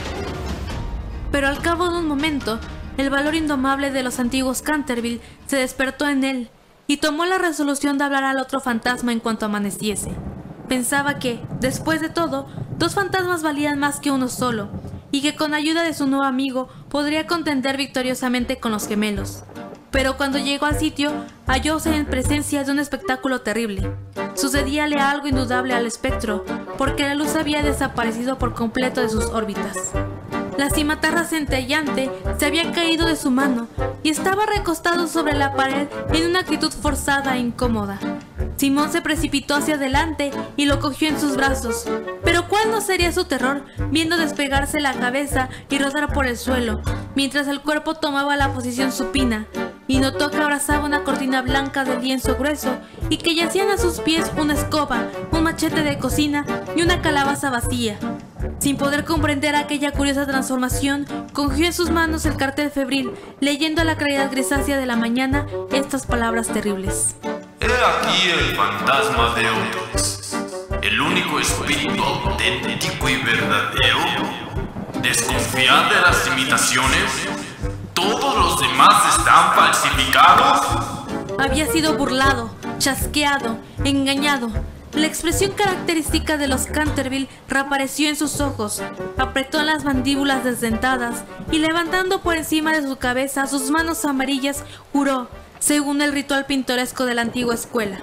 Pero 1.29 1.49
al 1.49 1.59
cabo 1.59 1.89
de 1.89 1.97
un 1.97 2.07
momento, 2.07 2.57
el 2.95 3.09
valor 3.09 3.35
indomable 3.35 3.91
de 3.91 4.01
los 4.01 4.17
antiguos 4.17 4.61
Canterville 4.61 5.19
se 5.47 5.57
despertó 5.57 6.07
en 6.07 6.23
él 6.23 6.49
y 6.87 6.97
tomó 6.97 7.25
la 7.25 7.37
resolución 7.37 7.97
de 7.97 8.05
hablar 8.05 8.23
al 8.23 8.39
otro 8.39 8.61
fantasma 8.61 9.11
en 9.11 9.19
cuanto 9.19 9.45
amaneciese. 9.45 10.11
Pensaba 10.69 11.19
que, 11.19 11.41
después 11.59 11.99
de 11.99 12.07
todo, 12.07 12.47
dos 12.77 12.93
fantasmas 12.93 13.43
valían 13.43 13.77
más 13.77 13.99
que 13.99 14.09
uno 14.09 14.29
solo, 14.29 14.69
y 15.13 15.21
que 15.21 15.35
con 15.35 15.53
ayuda 15.53 15.83
de 15.83 15.93
su 15.93 16.07
nuevo 16.07 16.25
amigo 16.25 16.69
podría 16.89 17.27
contender 17.27 17.77
victoriosamente 17.77 18.57
con 18.57 18.71
los 18.71 18.87
gemelos. 18.87 19.43
Pero 19.91 20.17
cuando 20.17 20.39
llegó 20.39 20.65
al 20.65 20.79
sitio, 20.79 21.11
hallóse 21.45 21.95
en 21.95 22.07
presencia 22.07 22.63
de 22.63 22.71
un 22.71 22.79
espectáculo 22.79 23.41
terrible. 23.41 23.91
Sucedíale 24.33 24.95
algo 24.95 25.27
indudable 25.27 25.75
al 25.75 25.85
espectro, 25.85 26.43
porque 26.79 27.03
la 27.03 27.13
luz 27.13 27.35
había 27.35 27.61
desaparecido 27.61 28.39
por 28.39 28.55
completo 28.55 29.01
de 29.01 29.09
sus 29.09 29.25
órbitas. 29.25 29.91
La 30.57 30.69
cimatarra 30.69 31.23
centellante 31.25 32.11
se 32.37 32.45
había 32.45 32.71
caído 32.71 33.07
de 33.07 33.15
su 33.15 33.31
mano 33.31 33.67
y 34.03 34.09
estaba 34.09 34.45
recostado 34.45 35.07
sobre 35.07 35.33
la 35.33 35.55
pared 35.55 35.87
en 36.13 36.29
una 36.29 36.39
actitud 36.39 36.71
forzada 36.71 37.35
e 37.35 37.39
incómoda. 37.39 37.99
Simón 38.57 38.91
se 38.91 39.01
precipitó 39.01 39.55
hacia 39.55 39.75
adelante 39.75 40.31
y 40.55 40.65
lo 40.65 40.79
cogió 40.79 41.09
en 41.09 41.19
sus 41.19 41.35
brazos. 41.35 41.85
Pero 42.23 42.47
cuál 42.47 42.71
no 42.71 42.81
sería 42.81 43.11
su 43.11 43.25
terror 43.25 43.65
viendo 43.91 44.15
despegarse 44.15 44.79
la 44.79 44.93
cabeza 44.93 45.49
y 45.69 45.79
rodar 45.79 46.13
por 46.13 46.27
el 46.27 46.37
suelo, 46.37 46.81
mientras 47.15 47.47
el 47.47 47.61
cuerpo 47.61 47.95
tomaba 47.95 48.37
la 48.37 48.53
posición 48.53 48.91
supina, 48.91 49.47
y 49.87 49.97
notó 49.97 50.31
que 50.31 50.37
abrazaba 50.37 50.85
una 50.85 51.03
cortina 51.03 51.41
blanca 51.41 51.83
de 51.83 51.99
lienzo 51.99 52.35
grueso 52.35 52.77
y 53.09 53.17
que 53.17 53.35
yacían 53.35 53.69
a 53.69 53.77
sus 53.77 53.99
pies 53.99 54.31
una 54.37 54.53
escoba, 54.53 55.07
un 55.31 55.43
machete 55.43 55.83
de 55.83 55.97
cocina 55.97 56.45
y 56.75 56.83
una 56.83 57.01
calabaza 57.01 57.49
vacía. 57.49 57.97
Sin 58.59 58.77
poder 58.77 59.05
comprender 59.05 59.55
aquella 59.55 59.91
curiosa 59.91 60.25
transformación, 60.25 61.05
cogió 61.33 61.65
en 61.65 61.73
sus 61.73 61.89
manos 61.89 62.25
el 62.25 62.37
cartel 62.37 62.71
febril, 62.71 63.11
leyendo 63.39 63.81
a 63.81 63.85
la 63.85 63.97
claridad 63.97 64.31
grisácea 64.31 64.77
de 64.77 64.85
la 64.85 64.95
mañana 64.95 65.45
estas 65.71 66.05
palabras 66.05 66.47
terribles. 66.47 67.15
He 67.59 67.65
aquí 67.65 68.29
el 68.29 68.55
fantasma 68.55 69.33
de 69.35 69.49
Otis, 69.49 70.37
el 70.81 70.99
único 70.99 71.39
espíritu 71.39 72.03
auténtico 72.03 73.09
y 73.09 73.15
verdadero. 73.17 73.99
Desconfiad 75.01 75.89
de 75.89 76.01
las 76.01 76.27
imitaciones. 76.27 77.27
Todos 77.93 78.37
los 78.37 78.61
demás 78.61 79.17
están 79.17 79.53
falsificados. 79.53 80.93
Había 81.39 81.67
sido 81.67 81.97
burlado, 81.97 82.53
chasqueado, 82.79 83.57
engañado. 83.83 84.49
La 84.95 85.07
expresión 85.07 85.51
característica 85.53 86.37
de 86.37 86.47
los 86.47 86.67
Canterville 86.67 87.27
reapareció 87.47 88.09
en 88.09 88.15
sus 88.15 88.39
ojos, 88.39 88.81
apretó 89.17 89.63
las 89.63 89.83
mandíbulas 89.83 90.43
desdentadas 90.43 91.23
y 91.51 91.57
levantando 91.57 92.21
por 92.21 92.37
encima 92.37 92.73
de 92.73 92.87
su 92.87 92.97
cabeza 92.97 93.47
sus 93.47 93.71
manos 93.71 94.05
amarillas, 94.05 94.63
juró, 94.91 95.29
según 95.59 96.03
el 96.03 96.13
ritual 96.13 96.45
pintoresco 96.45 97.05
de 97.05 97.15
la 97.15 97.23
antigua 97.23 97.55
escuela. 97.55 98.01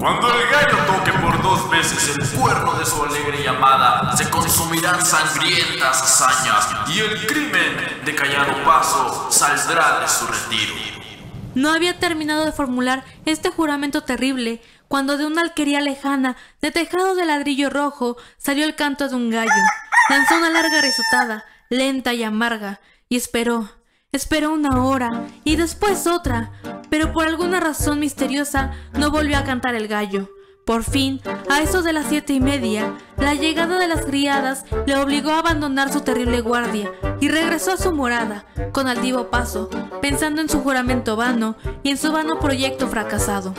Cuando 0.00 0.26
el 0.26 0.48
gallo 0.50 0.76
toque 0.86 1.12
por 1.20 1.40
dos 1.40 1.70
veces 1.70 2.16
el 2.18 2.40
cuerno 2.40 2.72
de 2.76 2.84
su 2.84 3.00
alegre 3.04 3.44
llamada, 3.44 4.16
se 4.16 4.28
consumirán 4.28 5.06
sangrientas 5.06 6.02
hazañas 6.02 6.68
y 6.92 6.98
el 6.98 7.26
crimen 7.28 7.76
de 8.04 8.14
callado 8.16 8.64
paso 8.64 9.28
saldrá 9.30 10.00
de 10.00 10.08
su 10.08 10.26
retiro. 10.26 10.74
No 11.54 11.70
había 11.70 11.98
terminado 11.98 12.44
de 12.44 12.52
formular 12.52 13.04
este 13.26 13.50
juramento 13.50 14.02
terrible 14.02 14.60
cuando 14.92 15.16
de 15.16 15.24
una 15.24 15.40
alquería 15.40 15.80
lejana, 15.80 16.36
de 16.60 16.70
tejado 16.70 17.14
de 17.14 17.24
ladrillo 17.24 17.70
rojo, 17.70 18.18
salió 18.36 18.66
el 18.66 18.74
canto 18.74 19.08
de 19.08 19.14
un 19.14 19.30
gallo. 19.30 19.50
Lanzó 20.10 20.36
una 20.36 20.50
larga 20.50 20.82
risotada, 20.82 21.46
lenta 21.70 22.12
y 22.12 22.22
amarga, 22.22 22.78
y 23.08 23.16
esperó. 23.16 23.70
Esperó 24.12 24.52
una 24.52 24.84
hora 24.84 25.28
y 25.44 25.56
después 25.56 26.06
otra, 26.06 26.52
pero 26.90 27.10
por 27.10 27.26
alguna 27.26 27.58
razón 27.58 28.00
misteriosa 28.00 28.72
no 28.92 29.10
volvió 29.10 29.38
a 29.38 29.44
cantar 29.44 29.74
el 29.76 29.88
gallo. 29.88 30.28
Por 30.64 30.84
fin, 30.84 31.20
a 31.50 31.60
eso 31.60 31.82
de 31.82 31.92
las 31.92 32.06
siete 32.06 32.34
y 32.34 32.40
media, 32.40 32.94
la 33.16 33.34
llegada 33.34 33.80
de 33.80 33.88
las 33.88 34.04
criadas 34.04 34.64
le 34.86 34.96
obligó 34.96 35.32
a 35.32 35.40
abandonar 35.40 35.92
su 35.92 36.02
terrible 36.02 36.40
guardia 36.40 36.92
y 37.20 37.28
regresó 37.28 37.72
a 37.72 37.76
su 37.76 37.90
morada, 37.90 38.46
con 38.70 38.86
altivo 38.86 39.28
paso, 39.28 39.68
pensando 40.00 40.40
en 40.40 40.48
su 40.48 40.60
juramento 40.62 41.16
vano 41.16 41.56
y 41.82 41.90
en 41.90 41.98
su 41.98 42.12
vano 42.12 42.38
proyecto 42.38 42.86
fracasado. 42.86 43.54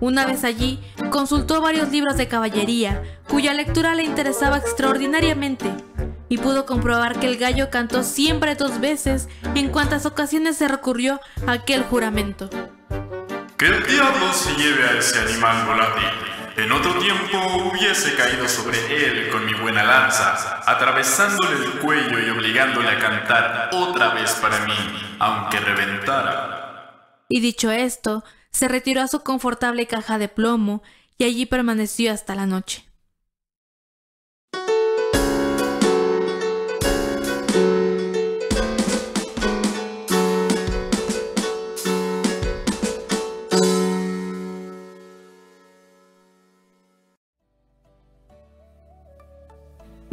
Una 0.00 0.26
vez 0.26 0.42
allí, 0.42 0.80
consultó 1.10 1.60
varios 1.60 1.90
libros 1.90 2.16
de 2.16 2.26
caballería, 2.26 3.00
cuya 3.28 3.54
lectura 3.54 3.94
le 3.94 4.02
interesaba 4.02 4.58
extraordinariamente, 4.58 5.70
y 6.28 6.38
pudo 6.38 6.66
comprobar 6.66 7.20
que 7.20 7.26
el 7.26 7.36
gallo 7.36 7.70
cantó 7.70 8.02
siempre 8.02 8.56
dos 8.56 8.80
veces 8.80 9.28
en 9.54 9.68
cuantas 9.68 10.04
ocasiones 10.04 10.56
se 10.56 10.66
recurrió 10.66 11.20
a 11.46 11.52
aquel 11.52 11.84
juramento. 11.84 12.50
Que 13.56 13.66
el 13.66 13.86
diablo 13.86 14.32
se 14.32 14.52
lleve 14.54 14.84
a 14.84 14.98
ese 14.98 15.18
animal 15.20 15.66
volátil. 15.66 16.39
En 16.60 16.72
otro 16.72 16.98
tiempo 16.98 17.38
hubiese 17.72 18.14
caído 18.16 18.46
sobre 18.46 18.76
él 18.94 19.30
con 19.30 19.46
mi 19.46 19.54
buena 19.54 19.82
lanza, 19.82 20.60
atravesándole 20.66 21.64
el 21.64 21.72
cuello 21.78 22.18
y 22.18 22.28
obligándole 22.28 22.90
a 22.90 22.98
cantar 22.98 23.70
otra 23.72 24.12
vez 24.12 24.32
para 24.32 24.66
mí, 24.66 24.74
aunque 25.18 25.58
reventara. 25.58 27.16
Y 27.30 27.40
dicho 27.40 27.70
esto, 27.70 28.24
se 28.50 28.68
retiró 28.68 29.00
a 29.00 29.08
su 29.08 29.22
confortable 29.22 29.86
caja 29.86 30.18
de 30.18 30.28
plomo 30.28 30.82
y 31.16 31.24
allí 31.24 31.46
permaneció 31.46 32.12
hasta 32.12 32.34
la 32.34 32.44
noche. 32.44 32.84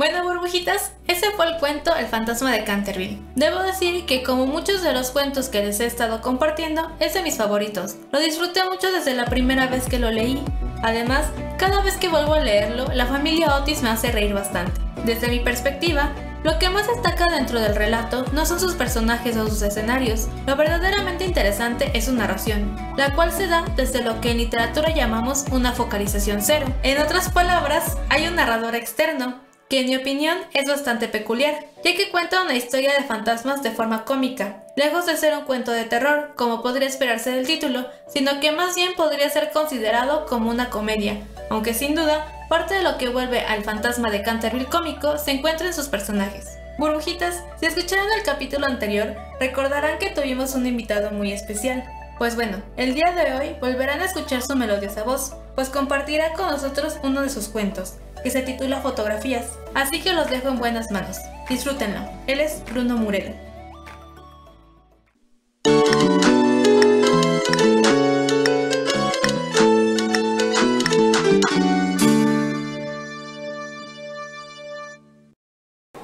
Bueno, 0.09 0.23
burbujitas, 0.23 0.93
ese 1.09 1.31
fue 1.31 1.47
el 1.47 1.57
cuento 1.57 1.93
El 1.93 2.07
fantasma 2.07 2.53
de 2.53 2.63
Canterville. 2.63 3.19
Debo 3.35 3.61
decir 3.61 4.05
que 4.05 4.23
como 4.23 4.45
muchos 4.45 4.81
de 4.81 4.93
los 4.93 5.11
cuentos 5.11 5.49
que 5.49 5.61
les 5.61 5.81
he 5.81 5.85
estado 5.85 6.21
compartiendo, 6.21 6.89
es 7.01 7.13
de 7.13 7.21
mis 7.21 7.35
favoritos. 7.35 7.97
Lo 8.13 8.19
disfruté 8.21 8.61
mucho 8.71 8.89
desde 8.89 9.13
la 9.15 9.25
primera 9.25 9.67
vez 9.67 9.83
que 9.89 9.99
lo 9.99 10.09
leí. 10.09 10.41
Además, 10.81 11.25
cada 11.57 11.81
vez 11.81 11.97
que 11.97 12.07
vuelvo 12.07 12.35
a 12.35 12.39
leerlo, 12.39 12.85
la 12.93 13.05
familia 13.05 13.57
Otis 13.57 13.81
me 13.81 13.89
hace 13.89 14.09
reír 14.13 14.33
bastante. 14.33 14.79
Desde 15.03 15.27
mi 15.27 15.41
perspectiva, 15.41 16.13
lo 16.41 16.57
que 16.57 16.69
más 16.69 16.87
destaca 16.87 17.25
dentro 17.29 17.59
del 17.59 17.75
relato 17.75 18.23
no 18.31 18.45
son 18.45 18.61
sus 18.61 18.75
personajes 18.75 19.35
o 19.35 19.45
sus 19.49 19.61
escenarios, 19.61 20.29
lo 20.45 20.55
verdaderamente 20.55 21.25
interesante 21.25 21.91
es 21.93 22.05
su 22.05 22.13
narración, 22.13 22.77
la 22.95 23.13
cual 23.13 23.33
se 23.33 23.47
da 23.47 23.65
desde 23.75 24.01
lo 24.01 24.21
que 24.21 24.31
en 24.31 24.37
literatura 24.37 24.93
llamamos 24.93 25.43
una 25.51 25.73
focalización 25.73 26.41
cero. 26.41 26.67
En 26.83 27.01
otras 27.01 27.29
palabras, 27.29 27.97
hay 28.07 28.27
un 28.27 28.35
narrador 28.35 28.73
externo, 28.75 29.45
que 29.69 29.81
en 29.81 29.87
mi 29.87 29.95
opinión 29.95 30.37
es 30.53 30.67
bastante 30.67 31.07
peculiar, 31.07 31.65
ya 31.83 31.95
que 31.95 32.09
cuenta 32.09 32.41
una 32.41 32.55
historia 32.55 32.93
de 32.93 33.03
fantasmas 33.03 33.63
de 33.63 33.71
forma 33.71 34.05
cómica, 34.05 34.63
lejos 34.75 35.05
de 35.05 35.17
ser 35.17 35.33
un 35.37 35.43
cuento 35.43 35.71
de 35.71 35.83
terror, 35.83 36.33
como 36.35 36.61
podría 36.61 36.87
esperarse 36.87 37.31
del 37.31 37.47
título, 37.47 37.85
sino 38.07 38.39
que 38.39 38.51
más 38.51 38.75
bien 38.75 38.93
podría 38.95 39.29
ser 39.29 39.51
considerado 39.51 40.25
como 40.25 40.49
una 40.49 40.69
comedia, 40.69 41.17
aunque 41.49 41.73
sin 41.73 41.95
duda, 41.95 42.33
parte 42.49 42.75
de 42.75 42.83
lo 42.83 42.97
que 42.97 43.09
vuelve 43.09 43.41
al 43.41 43.63
fantasma 43.63 44.09
de 44.09 44.21
Canterville 44.21 44.65
cómico 44.67 45.17
se 45.17 45.31
encuentra 45.31 45.67
en 45.67 45.73
sus 45.73 45.87
personajes. 45.87 46.57
Burbujitas, 46.77 47.43
si 47.59 47.65
escucharon 47.65 48.07
el 48.15 48.23
capítulo 48.23 48.67
anterior, 48.67 49.15
recordarán 49.39 49.97
que 49.97 50.11
tuvimos 50.11 50.53
un 50.53 50.67
invitado 50.67 51.11
muy 51.11 51.31
especial. 51.33 51.83
Pues 52.19 52.35
bueno, 52.35 52.61
el 52.77 52.93
día 52.93 53.11
de 53.11 53.33
hoy 53.33 53.55
volverán 53.59 54.01
a 54.01 54.05
escuchar 54.05 54.41
su 54.41 54.55
melodiosa 54.55 55.03
voz, 55.03 55.33
pues 55.55 55.69
compartirá 55.69 56.33
con 56.33 56.47
nosotros 56.47 56.97
uno 57.03 57.21
de 57.21 57.29
sus 57.29 57.47
cuentos, 57.47 57.95
que 58.23 58.31
se 58.31 58.41
titula 58.41 58.81
Fotografías, 58.81 59.45
así 59.73 60.01
que 60.01 60.13
los 60.13 60.29
dejo 60.29 60.49
en 60.49 60.57
buenas 60.57 60.91
manos. 60.91 61.17
Disfrútenlo. 61.49 62.01
Él 62.27 62.39
es 62.39 62.63
Bruno 62.69 62.97
Murelo. 62.97 63.33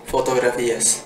Fotografías. 0.06 1.06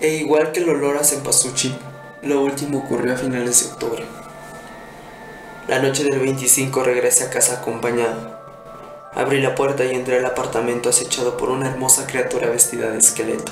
E 0.00 0.14
igual 0.16 0.52
que 0.52 0.60
el 0.60 0.68
olor 0.68 0.96
a 0.96 1.04
cempasúchil, 1.04 1.76
lo 2.22 2.42
último 2.42 2.78
ocurrió 2.78 3.14
a 3.14 3.16
finales 3.16 3.64
de 3.64 3.72
octubre. 3.72 4.04
La 5.66 5.80
noche 5.80 6.04
del 6.04 6.18
25 6.20 6.82
regresé 6.82 7.24
a 7.24 7.30
casa 7.30 7.58
acompañado. 7.60 8.37
Abrí 9.18 9.40
la 9.40 9.56
puerta 9.56 9.84
y 9.84 9.96
entré 9.96 10.18
al 10.18 10.26
apartamento 10.26 10.88
acechado 10.88 11.36
por 11.36 11.50
una 11.50 11.68
hermosa 11.68 12.06
criatura 12.06 12.48
vestida 12.50 12.92
de 12.92 12.98
esqueleto. 12.98 13.50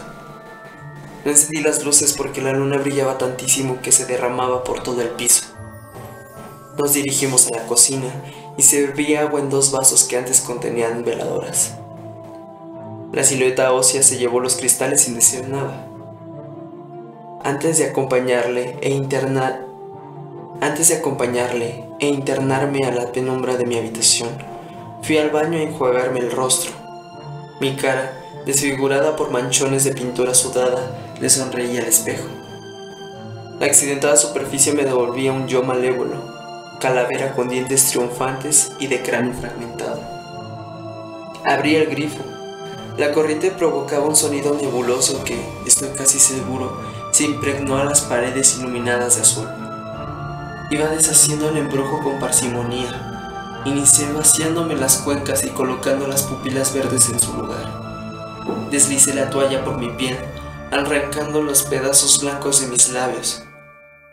No 1.25 1.33
encendí 1.33 1.61
las 1.61 1.85
luces 1.85 2.13
porque 2.13 2.41
la 2.41 2.53
luna 2.53 2.79
brillaba 2.79 3.19
tantísimo 3.19 3.83
que 3.83 3.91
se 3.91 4.07
derramaba 4.07 4.63
por 4.63 4.85
todo 4.85 5.03
el 5.03 5.09
piso. 5.09 5.47
Nos 6.79 6.93
dirigimos 6.93 7.49
a 7.49 7.57
la 7.57 7.67
cocina 7.67 8.07
y 8.57 8.63
serví 8.63 9.17
agua 9.17 9.41
en 9.41 9.51
dos 9.51 9.73
vasos 9.73 10.05
que 10.05 10.17
antes 10.17 10.41
contenían 10.41 11.05
veladoras. 11.05 11.75
La 13.13 13.25
silueta 13.25 13.73
ósea 13.73 14.05
se 14.05 14.19
llevó 14.19 14.39
los 14.39 14.55
cristales 14.55 15.01
sin 15.01 15.17
decir 15.17 15.49
nada. 15.49 15.89
Antes 17.43 17.79
de 17.79 17.87
acompañarle 17.87 18.79
e 18.83 18.91
internar 18.91 19.67
antes 20.61 20.91
de 20.91 20.95
acompañarle 20.95 21.85
e 21.99 22.07
internarme 22.07 22.87
a 22.87 22.93
la 22.93 23.11
penumbra 23.11 23.57
de 23.57 23.67
mi 23.67 23.77
habitación, 23.77 24.56
fui 25.07 25.19
al 25.19 25.31
baño 25.31 25.57
a 25.57 25.62
enjuagarme 25.62 26.19
el 26.19 26.33
rostro. 26.33 26.73
Mi 27.61 27.77
cara, 27.77 28.12
desfigurada 28.45 29.14
por 29.14 29.31
manchones 29.31 29.85
de 29.85 29.92
pintura 29.92 30.35
sudada, 30.35 31.14
le 31.21 31.31
sonreía 31.31 31.81
al 31.81 31.87
espejo. 31.87 32.27
La 33.61 33.66
accidentada 33.66 34.16
superficie 34.16 34.73
me 34.73 34.83
devolvía 34.83 35.33
un 35.33 35.47
yo 35.47 35.62
malévolo, 35.62 36.21
calavera 36.81 37.37
con 37.37 37.49
dientes 37.49 37.87
triunfantes 37.87 38.73
y 38.81 38.88
de 38.88 39.01
cráneo 39.01 39.33
fragmentado. 39.35 40.01
Abrí 41.45 41.77
el 41.77 41.87
grifo. 41.87 42.25
La 42.99 43.12
corriente 43.12 43.53
provocaba 43.53 44.07
un 44.07 44.16
sonido 44.16 44.57
nebuloso 44.57 45.23
que, 45.23 45.38
estoy 45.64 45.90
casi 45.90 46.19
seguro, 46.19 46.81
se 47.12 47.25
impregnó 47.25 47.79
a 47.79 47.85
las 47.85 48.01
paredes 48.01 48.59
iluminadas 48.59 49.14
de 49.14 49.23
azul. 49.23 49.49
Iba 50.69 50.88
deshaciendo 50.88 51.51
el 51.51 51.59
embrujo 51.59 52.03
con 52.03 52.19
parsimonía. 52.19 53.16
Inicié 53.67 54.13
vaciándome 54.13 54.77
las 54.77 54.99
cuencas 54.99 55.45
y 55.45 55.49
colocando 55.49 56.07
las 56.07 56.23
pupilas 56.23 56.73
verdes 56.73 57.09
en 57.09 57.19
su 57.19 57.33
lugar. 57.33 57.67
Deslicé 58.71 59.13
la 59.13 59.29
toalla 59.29 59.65
por 59.65 59.77
mi 59.77 59.89
piel, 59.89 60.17
arrancando 60.71 61.43
los 61.43 61.65
pedazos 61.65 62.23
blancos 62.23 62.61
de 62.61 62.69
mis 62.69 62.91
labios. 62.91 63.43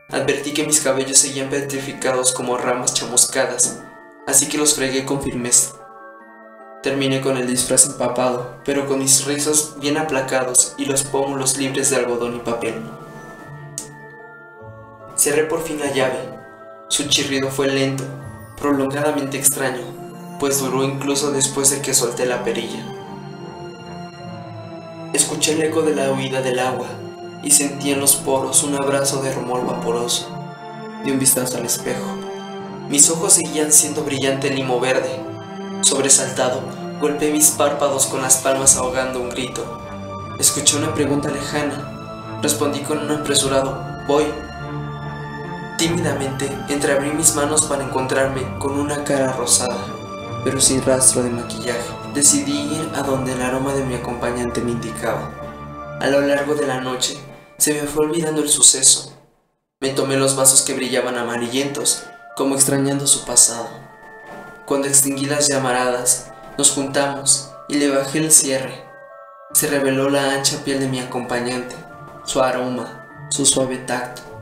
Advertí 0.10 0.54
que 0.54 0.66
mis 0.66 0.82
cabellos 0.82 1.20
seguían 1.20 1.52
petrificados 1.52 2.32
como 2.32 2.58
ramas 2.58 2.96
chamuscadas, 2.96 3.84
así 4.26 4.50
que 4.50 4.58
los 4.58 4.74
fregué 4.74 5.06
con 5.06 5.22
firmeza. 5.22 5.76
Terminé 6.82 7.22
con 7.22 7.38
el 7.38 7.46
disfraz 7.46 7.86
empapado, 7.86 8.58
pero 8.66 8.88
con 8.88 8.98
mis 8.98 9.24
rizos 9.26 9.76
bien 9.80 9.98
aplacados 9.98 10.74
y 10.80 10.86
los 10.86 11.04
pómulos 11.04 11.60
libres 11.60 11.92
de 11.92 11.98
algodón 11.98 12.38
y 12.38 12.40
papel. 12.40 12.82
Cerré 15.16 15.44
por 15.44 15.62
fin 15.62 15.80
la 15.80 15.92
llave. 15.92 16.28
Su 16.88 17.08
chirrido 17.08 17.52
fue 17.52 17.68
lento, 17.68 18.04
prolongadamente 18.64 19.38
extraño, 19.38 19.84
pues 20.40 20.62
duró 20.62 20.86
incluso 20.86 21.32
después 21.32 21.70
de 21.70 21.82
que 21.82 21.94
solté 21.94 22.26
la 22.26 22.46
perilla. 22.46 22.82
Escuché 25.12 25.52
el 25.52 25.64
eco 25.64 25.82
de 25.82 25.94
la 25.94 26.14
huida 26.14 26.42
del 26.42 26.60
agua 26.60 26.88
y 27.44 27.52
sentí 27.52 27.92
en 27.92 28.00
los 28.00 28.16
poros 28.16 28.64
un 28.64 28.76
abrazo 28.76 29.22
de 29.22 29.34
rumor 29.34 29.66
vaporoso. 29.66 30.30
Di 31.04 31.12
un 31.12 31.20
vistazo 31.20 31.58
al 31.58 31.66
espejo. 31.66 32.06
Mis 32.88 33.10
ojos 33.10 33.34
seguían 33.34 33.74
siendo 33.74 34.02
brillante 34.06 34.50
limo 34.50 34.80
verde, 34.80 35.20
Sobresaltado, 35.82 36.62
golpeé 37.02 37.34
mis 37.34 37.52
párpados 37.52 38.06
con 38.06 38.22
las 38.22 38.38
palmas 38.38 38.78
ahogando 38.78 39.20
un 39.20 39.30
grito. 39.30 39.82
Escuché 40.40 40.78
una 40.78 40.94
pregunta 40.94 41.30
lejana. 41.30 42.40
Respondí 42.42 42.80
con 42.80 43.00
un 43.00 43.12
apresurado 43.12 43.78
voy. 44.08 44.24
Tímidamente 45.84 46.50
entreabrí 46.70 47.12
mis 47.12 47.36
manos 47.36 47.64
para 47.64 47.84
encontrarme 47.84 48.58
con 48.58 48.80
una 48.80 49.04
cara 49.04 49.34
rosada, 49.34 49.86
pero 50.46 50.62
sin 50.62 50.82
rastro 50.82 51.24
de 51.24 51.30
maquillaje. 51.30 51.90
Decidí 52.14 52.58
ir 52.74 52.90
a 52.96 53.02
donde 53.02 53.34
el 53.34 53.42
aroma 53.42 53.74
de 53.74 53.84
mi 53.84 53.96
acompañante 53.96 54.62
me 54.62 54.72
indicaba. 54.72 55.30
A 56.00 56.08
lo 56.08 56.22
largo 56.22 56.56
de 56.56 56.68
la 56.68 56.80
noche 56.80 57.18
se 57.58 57.74
me 57.74 57.82
fue 57.82 58.06
olvidando 58.06 58.42
el 58.42 58.48
suceso. 58.48 59.12
Me 59.82 59.90
tomé 59.90 60.16
los 60.16 60.38
vasos 60.38 60.62
que 60.62 60.74
brillaban 60.74 61.18
amarillentos, 61.18 62.04
como 62.38 62.56
extrañando 62.56 63.06
su 63.06 63.26
pasado. 63.26 63.68
Cuando 64.66 64.88
extinguí 64.88 65.26
las 65.26 65.50
llamaradas, 65.50 66.32
nos 66.58 66.72
juntamos 66.72 67.52
y 67.68 67.76
le 67.76 67.90
bajé 67.90 68.20
el 68.20 68.32
cierre. 68.32 68.86
Se 69.54 69.68
reveló 69.68 70.10
la 70.10 70.32
ancha 70.32 70.64
piel 70.64 70.80
de 70.80 70.88
mi 70.88 71.02
acompañante, 71.02 71.76
su 72.24 72.42
aroma, 72.42 73.28
su 73.30 73.46
suave 73.46 73.80
tacto, 73.80 74.33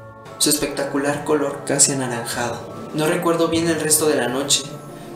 su 0.41 0.49
espectacular 0.49 1.23
color 1.23 1.65
casi 1.67 1.91
anaranjado. 1.91 2.57
No 2.95 3.05
recuerdo 3.05 3.49
bien 3.49 3.67
el 3.67 3.79
resto 3.79 4.07
de 4.07 4.15
la 4.15 4.27
noche, 4.27 4.63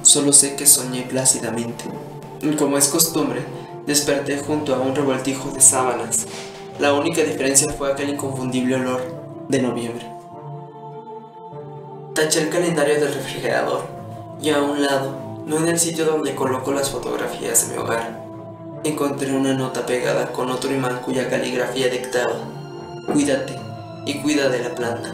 solo 0.03 0.31
sé 0.31 0.55
que 0.55 0.67
soñé 0.67 1.01
plácidamente. 1.01 1.85
Como 2.59 2.77
es 2.77 2.89
costumbre, 2.89 3.43
desperté 3.87 4.37
junto 4.37 4.75
a 4.75 4.79
un 4.79 4.95
revoltijo 4.95 5.49
de 5.49 5.61
sábanas. 5.61 6.27
La 6.79 6.93
única 6.93 7.23
diferencia 7.23 7.73
fue 7.73 7.91
aquel 7.91 8.09
inconfundible 8.09 8.75
olor 8.75 9.01
de 9.49 9.63
noviembre. 9.63 10.05
Taché 12.13 12.43
el 12.43 12.49
calendario 12.49 12.93
del 12.99 13.15
refrigerador 13.15 13.83
y 14.39 14.51
a 14.51 14.61
un 14.61 14.83
lado, 14.83 15.41
no 15.47 15.57
en 15.57 15.69
el 15.69 15.79
sitio 15.79 16.05
donde 16.05 16.35
coloco 16.35 16.71
las 16.71 16.91
fotografías 16.91 17.67
de 17.67 17.73
mi 17.73 17.81
hogar, 17.81 18.23
encontré 18.83 19.35
una 19.35 19.55
nota 19.55 19.87
pegada 19.87 20.31
con 20.31 20.51
otro 20.51 20.71
imán 20.71 21.01
cuya 21.03 21.27
caligrafía 21.31 21.89
dictaba, 21.89 22.35
cuídate 23.11 23.64
y 24.05 24.15
cuida 24.19 24.49
de 24.49 24.61
la 24.61 24.75
planta, 24.75 25.13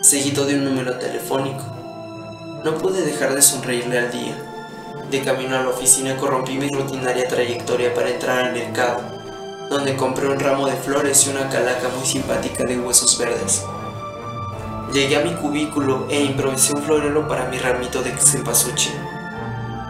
seguido 0.00 0.44
de 0.44 0.56
un 0.56 0.64
número 0.64 0.98
telefónico. 0.98 1.62
No 2.64 2.74
pude 2.78 3.02
dejar 3.02 3.34
de 3.34 3.42
sonreírle 3.42 3.98
al 3.98 4.10
día. 4.10 4.36
De 5.10 5.22
camino 5.22 5.56
a 5.56 5.62
la 5.62 5.68
oficina 5.68 6.16
corrompí 6.16 6.58
mi 6.58 6.68
rutinaria 6.68 7.28
trayectoria 7.28 7.94
para 7.94 8.10
entrar 8.10 8.44
al 8.44 8.52
mercado, 8.52 9.00
donde 9.70 9.96
compré 9.96 10.28
un 10.28 10.40
ramo 10.40 10.66
de 10.66 10.74
flores 10.74 11.26
y 11.26 11.30
una 11.30 11.48
calaca 11.48 11.88
muy 11.96 12.04
simpática 12.04 12.64
de 12.64 12.78
huesos 12.78 13.16
verdes. 13.16 13.64
Llegué 14.92 15.16
a 15.16 15.24
mi 15.24 15.34
cubículo 15.34 16.06
e 16.08 16.20
improvisé 16.20 16.72
un 16.74 16.82
florero 16.82 17.28
para 17.28 17.46
mi 17.46 17.58
ramito 17.58 18.02
de 18.02 18.16
cempasúchil. 18.16 18.94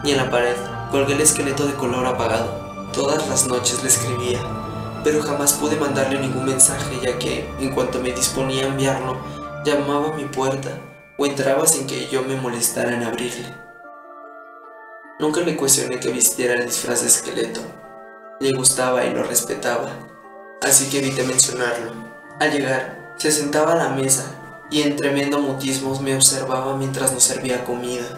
Y 0.03 0.11
en 0.11 0.17
la 0.17 0.29
pared 0.29 0.55
colgué 0.91 1.13
el 1.13 1.21
esqueleto 1.21 1.65
de 1.65 1.73
color 1.73 2.05
apagado. 2.05 2.67
Todas 2.93 3.27
las 3.27 3.47
noches 3.47 3.81
le 3.83 3.89
escribía, 3.89 4.39
pero 5.07 5.23
jamás 5.23 5.53
pude 5.53 5.77
mandarle 5.77 6.19
ningún 6.19 6.43
mensaje 6.43 6.99
ya 7.01 7.17
que, 7.17 7.49
en 7.61 7.73
cuanto 7.73 8.01
me 8.01 8.11
disponía 8.11 8.65
a 8.65 8.67
enviarlo, 8.67 9.15
llamaba 9.63 10.09
a 10.09 10.17
mi 10.17 10.25
puerta 10.25 10.69
o 11.17 11.25
entraba 11.25 11.65
sin 11.65 11.87
que 11.87 12.09
yo 12.09 12.23
me 12.23 12.35
molestara 12.35 12.93
en 12.93 13.03
abrirle. 13.03 13.55
Nunca 15.17 15.39
le 15.39 15.55
cuestioné 15.55 15.97
que 16.01 16.09
vistiera 16.09 16.55
el 16.55 16.65
disfraz 16.65 17.03
de 17.03 17.07
esqueleto. 17.07 17.61
Le 18.41 18.51
gustaba 18.51 19.05
y 19.05 19.13
lo 19.13 19.23
respetaba, 19.23 19.91
así 20.61 20.89
que 20.89 20.99
evité 20.99 21.23
mencionarlo. 21.23 21.93
Al 22.41 22.51
llegar, 22.51 23.13
se 23.15 23.31
sentaba 23.31 23.71
a 23.71 23.77
la 23.77 23.89
mesa 23.91 24.25
y 24.69 24.81
en 24.81 24.97
tremendo 24.97 25.39
mutismo 25.39 25.97
me 26.01 26.15
observaba 26.15 26.75
mientras 26.75 27.13
nos 27.13 27.23
servía 27.23 27.63
comida. 27.63 28.09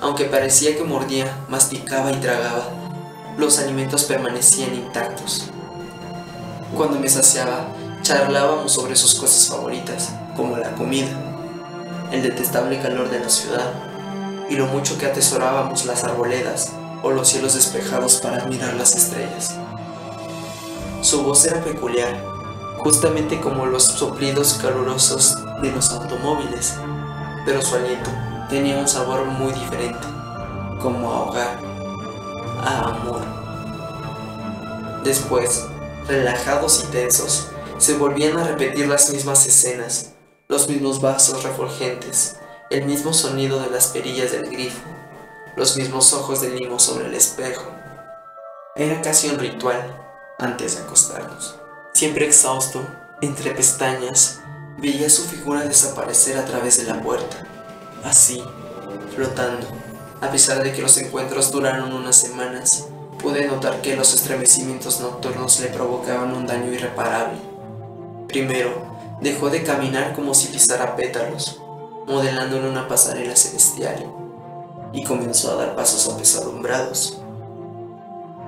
Aunque 0.00 0.26
parecía 0.26 0.76
que 0.76 0.84
mordía, 0.84 1.26
masticaba 1.48 2.12
y 2.12 2.20
tragaba, 2.20 2.68
los 3.36 3.58
alimentos 3.58 4.04
permanecían 4.04 4.76
intactos. 4.76 5.50
Cuando 6.76 7.00
me 7.00 7.08
saciaba, 7.08 7.68
charlábamos 8.02 8.72
sobre 8.72 8.94
sus 8.94 9.14
cosas 9.14 9.48
favoritas, 9.48 10.10
como 10.36 10.56
la 10.56 10.72
comida, 10.72 11.08
el 12.12 12.22
detestable 12.22 12.80
calor 12.80 13.08
de 13.10 13.20
la 13.20 13.28
ciudad 13.28 13.72
y 14.50 14.56
lo 14.56 14.66
mucho 14.66 14.98
que 14.98 15.06
atesorábamos 15.06 15.86
las 15.86 16.04
arboledas 16.04 16.72
o 17.02 17.10
los 17.10 17.28
cielos 17.28 17.54
despejados 17.54 18.16
para 18.16 18.42
admirar 18.42 18.74
las 18.74 18.94
estrellas. 18.94 19.54
Su 21.00 21.22
voz 21.22 21.46
era 21.46 21.62
peculiar, 21.64 22.22
justamente 22.78 23.40
como 23.40 23.66
los 23.66 23.84
soplidos 23.84 24.54
calurosos 24.60 25.38
de 25.62 25.72
los 25.72 25.90
automóviles, 25.90 26.74
pero 27.46 27.62
su 27.62 27.76
aliento 27.76 28.10
tenía 28.48 28.78
un 28.78 28.88
sabor 28.88 29.24
muy 29.24 29.52
diferente, 29.52 30.06
como 30.80 31.12
a 31.12 31.20
hogar, 31.20 31.58
a 32.62 32.80
amor. 32.90 33.22
Después, 35.02 35.66
relajados 36.08 36.84
y 36.84 36.90
tensos, 36.90 37.48
se 37.78 37.94
volvían 37.94 38.38
a 38.38 38.48
repetir 38.48 38.88
las 38.88 39.10
mismas 39.10 39.46
escenas, 39.46 40.12
los 40.48 40.68
mismos 40.68 41.00
vasos 41.00 41.44
refulgentes, 41.44 42.36
el 42.70 42.86
mismo 42.86 43.12
sonido 43.12 43.60
de 43.60 43.70
las 43.70 43.88
perillas 43.88 44.32
del 44.32 44.50
grifo, 44.50 44.80
los 45.56 45.76
mismos 45.76 46.12
ojos 46.14 46.40
de 46.40 46.50
limo 46.50 46.78
sobre 46.78 47.06
el 47.06 47.14
espejo. 47.14 47.70
Era 48.74 49.02
casi 49.02 49.28
un 49.28 49.38
ritual 49.38 49.96
antes 50.38 50.76
de 50.76 50.82
acostarnos. 50.82 51.56
Siempre 51.92 52.26
exhausto, 52.26 52.80
entre 53.20 53.50
pestañas, 53.50 54.40
veía 54.78 55.10
su 55.10 55.24
figura 55.24 55.64
desaparecer 55.64 56.38
a 56.38 56.44
través 56.44 56.78
de 56.78 56.84
la 56.84 57.02
puerta, 57.02 57.44
así, 58.04 58.42
flotando. 59.14 59.66
A 60.20 60.30
pesar 60.30 60.62
de 60.62 60.72
que 60.72 60.82
los 60.82 60.96
encuentros 60.96 61.52
duraron 61.52 61.92
unas 61.92 62.16
semanas, 62.16 62.86
pude 63.18 63.46
notar 63.46 63.82
que 63.82 63.96
los 63.96 64.14
estremecimientos 64.14 65.00
nocturnos 65.00 65.60
le 65.60 65.68
provocaban 65.68 66.34
un 66.34 66.46
daño 66.46 66.72
irreparable. 66.72 67.38
Primero, 68.28 68.70
dejó 69.20 69.50
de 69.50 69.62
caminar 69.62 70.14
como 70.14 70.34
si 70.34 70.48
pisara 70.48 70.96
pétalos, 70.96 71.60
modelando 72.06 72.56
en 72.56 72.64
una 72.64 72.88
pasarela 72.88 73.36
celestial, 73.36 74.06
y 74.92 75.04
comenzó 75.04 75.52
a 75.52 75.64
dar 75.64 75.76
pasos 75.76 76.12
apesadumbrados. 76.12 77.20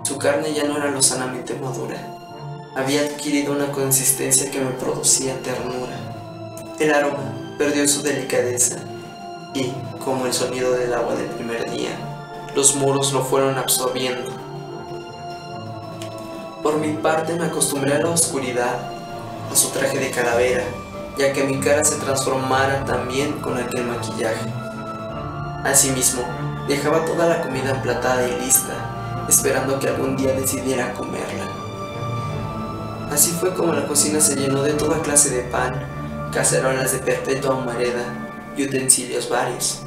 Su 0.04 0.18
carne 0.18 0.54
ya 0.54 0.64
no 0.64 0.76
era 0.76 0.90
lo 0.90 1.02
sanamente 1.02 1.54
madura, 1.54 2.18
había 2.74 3.02
adquirido 3.02 3.52
una 3.52 3.72
consistencia 3.72 4.50
que 4.50 4.60
me 4.60 4.70
producía 4.72 5.40
ternura. 5.42 5.96
El 6.78 6.94
aroma 6.94 7.56
perdió 7.58 7.86
su 7.88 8.02
delicadeza 8.02 8.76
y, 9.54 9.72
como 10.04 10.26
el 10.26 10.32
sonido 10.32 10.72
del 10.72 10.94
agua 10.94 11.16
del 11.16 11.26
primer 11.26 11.68
día, 11.70 11.90
los 12.54 12.76
muros 12.76 13.12
lo 13.12 13.24
fueron 13.24 13.58
absorbiendo. 13.58 14.39
Por 16.62 16.76
mi 16.76 16.92
parte 16.92 17.34
me 17.36 17.46
acostumbré 17.46 17.94
a 17.94 18.00
la 18.00 18.10
oscuridad, 18.10 18.92
a 19.50 19.56
su 19.56 19.70
traje 19.70 19.98
de 19.98 20.10
calavera, 20.10 20.64
ya 21.16 21.32
que 21.32 21.44
mi 21.44 21.58
cara 21.58 21.82
se 21.82 21.96
transformara 21.96 22.84
también 22.84 23.40
con 23.40 23.56
aquel 23.56 23.84
maquillaje. 23.84 24.44
Asimismo, 25.64 26.22
dejaba 26.68 27.06
toda 27.06 27.28
la 27.28 27.40
comida 27.40 27.70
emplatada 27.70 28.28
y 28.28 28.44
lista, 28.44 29.26
esperando 29.26 29.78
que 29.80 29.88
algún 29.88 30.18
día 30.18 30.32
decidiera 30.34 30.92
comerla. 30.92 31.46
Así 33.10 33.30
fue 33.32 33.54
como 33.54 33.72
la 33.72 33.86
cocina 33.86 34.20
se 34.20 34.36
llenó 34.36 34.62
de 34.62 34.74
toda 34.74 35.00
clase 35.00 35.30
de 35.30 35.44
pan, 35.44 35.82
cacerolas 36.30 36.92
de 36.92 36.98
perpetua 36.98 37.54
humareda 37.54 38.04
y 38.54 38.64
utensilios 38.64 39.30
varios. 39.30 39.80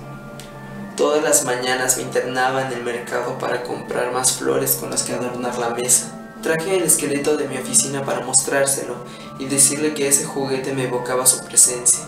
Todas 0.97 1.23
las 1.23 1.45
mañanas 1.45 1.97
me 1.97 2.03
internaba 2.03 2.65
en 2.65 2.73
el 2.73 2.83
mercado 2.83 3.38
para 3.38 3.62
comprar 3.62 4.12
más 4.12 4.33
flores 4.33 4.77
con 4.79 4.89
las 4.89 5.03
que 5.03 5.13
adornar 5.13 5.57
la 5.59 5.69
mesa. 5.69 6.12
Traje 6.43 6.75
el 6.75 6.84
esqueleto 6.84 7.38
de 7.38 7.47
mi 7.47 7.58
oficina 7.58 8.03
para 8.03 8.25
mostrárselo 8.25 8.95
y 9.39 9.45
decirle 9.45 9.93
que 9.93 10.10
ese 10.10 10.25
juguete 10.25 10.73
me 10.73 10.84
evocaba 10.84 11.25
su 11.25 11.41
presencia. 11.45 12.03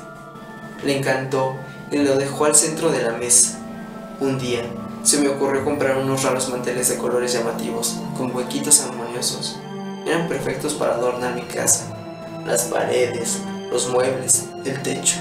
Le 0.84 0.98
encantó 0.98 1.56
y 1.90 2.00
lo 2.00 2.18
dejó 2.18 2.44
al 2.44 2.54
centro 2.54 2.92
de 2.92 3.02
la 3.02 3.14
mesa. 3.14 3.58
Un 4.20 4.38
día, 4.38 4.64
se 5.04 5.20
me 5.20 5.30
ocurrió 5.30 5.64
comprar 5.64 5.98
unos 6.00 6.24
raros 6.24 6.50
manteles 6.50 6.90
de 6.90 6.98
colores 6.98 7.32
llamativos, 7.32 7.96
con 8.18 8.36
huequitos 8.36 8.82
armoniosos. 8.82 9.58
Eran 10.06 10.28
perfectos 10.28 10.74
para 10.74 10.96
adornar 10.96 11.34
mi 11.34 11.44
casa. 11.44 11.96
Las 12.46 12.64
paredes, 12.64 13.40
los 13.72 13.88
muebles, 13.88 14.48
el 14.66 14.82
techo. 14.82 15.16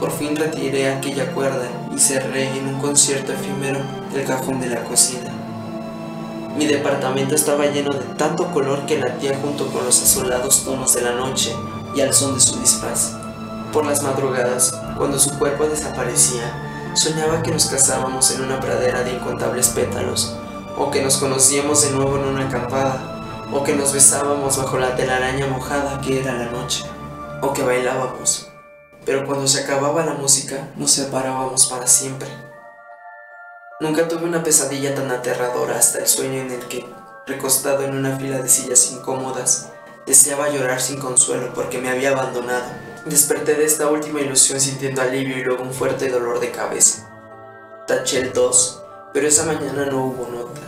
Por 0.00 0.10
fin 0.10 0.34
retiré 0.34 0.90
aquella 0.90 1.32
cuerda 1.32 1.68
y 1.94 1.98
cerré 2.00 2.48
en 2.48 2.66
un 2.66 2.80
concierto 2.80 3.32
efímero 3.32 3.78
el 4.12 4.24
cajón 4.24 4.60
de 4.60 4.66
la 4.66 4.82
cocina. 4.82 5.21
Mi 6.56 6.66
departamento 6.66 7.34
estaba 7.34 7.66
lleno 7.66 7.90
de 7.96 8.04
tanto 8.16 8.50
color 8.52 8.84
que 8.84 8.98
latía 8.98 9.38
junto 9.40 9.68
con 9.68 9.86
los 9.86 10.02
azulados 10.02 10.64
tonos 10.64 10.94
de 10.94 11.00
la 11.00 11.12
noche 11.12 11.56
y 11.94 12.02
al 12.02 12.12
son 12.12 12.34
de 12.34 12.40
su 12.40 12.58
disfraz. 12.60 13.12
Por 13.72 13.86
las 13.86 14.02
madrugadas, 14.02 14.78
cuando 14.98 15.18
su 15.18 15.38
cuerpo 15.38 15.64
desaparecía, 15.64 16.92
soñaba 16.94 17.42
que 17.42 17.52
nos 17.52 17.66
casábamos 17.66 18.30
en 18.32 18.42
una 18.42 18.60
pradera 18.60 19.02
de 19.02 19.14
incontables 19.14 19.68
pétalos, 19.68 20.36
o 20.76 20.90
que 20.90 21.02
nos 21.02 21.16
conocíamos 21.16 21.82
de 21.82 21.92
nuevo 21.92 22.16
en 22.18 22.24
una 22.24 22.48
acampada, 22.48 23.48
o 23.50 23.64
que 23.64 23.74
nos 23.74 23.94
besábamos 23.94 24.58
bajo 24.58 24.78
la 24.78 24.94
telaraña 24.94 25.46
mojada 25.46 26.02
que 26.02 26.20
era 26.20 26.34
la 26.34 26.50
noche, 26.50 26.84
o 27.40 27.54
que 27.54 27.62
bailábamos. 27.62 28.48
Pero 29.06 29.26
cuando 29.26 29.48
se 29.48 29.62
acababa 29.64 30.04
la 30.04 30.14
música, 30.14 30.68
nos 30.76 30.90
separábamos 30.90 31.66
para 31.66 31.86
siempre. 31.86 32.28
Nunca 33.82 34.06
tuve 34.06 34.26
una 34.26 34.44
pesadilla 34.44 34.94
tan 34.94 35.10
aterradora 35.10 35.76
hasta 35.76 35.98
el 35.98 36.06
sueño 36.06 36.40
en 36.40 36.52
el 36.52 36.60
que, 36.68 36.86
recostado 37.26 37.82
en 37.82 37.96
una 37.96 38.16
fila 38.16 38.38
de 38.38 38.48
sillas 38.48 38.92
incómodas, 38.92 39.70
deseaba 40.06 40.50
llorar 40.50 40.80
sin 40.80 41.00
consuelo 41.00 41.52
porque 41.52 41.78
me 41.78 41.90
había 41.90 42.12
abandonado. 42.12 42.62
Desperté 43.06 43.56
de 43.56 43.64
esta 43.64 43.90
última 43.90 44.20
ilusión 44.20 44.60
sintiendo 44.60 45.02
alivio 45.02 45.36
y 45.36 45.42
luego 45.42 45.64
un 45.64 45.74
fuerte 45.74 46.08
dolor 46.10 46.38
de 46.38 46.52
cabeza. 46.52 47.10
Taché 47.88 48.20
el 48.20 48.32
2, 48.32 48.82
pero 49.12 49.26
esa 49.26 49.46
mañana 49.46 49.84
no 49.86 50.06
hubo 50.06 50.28
nota, 50.28 50.60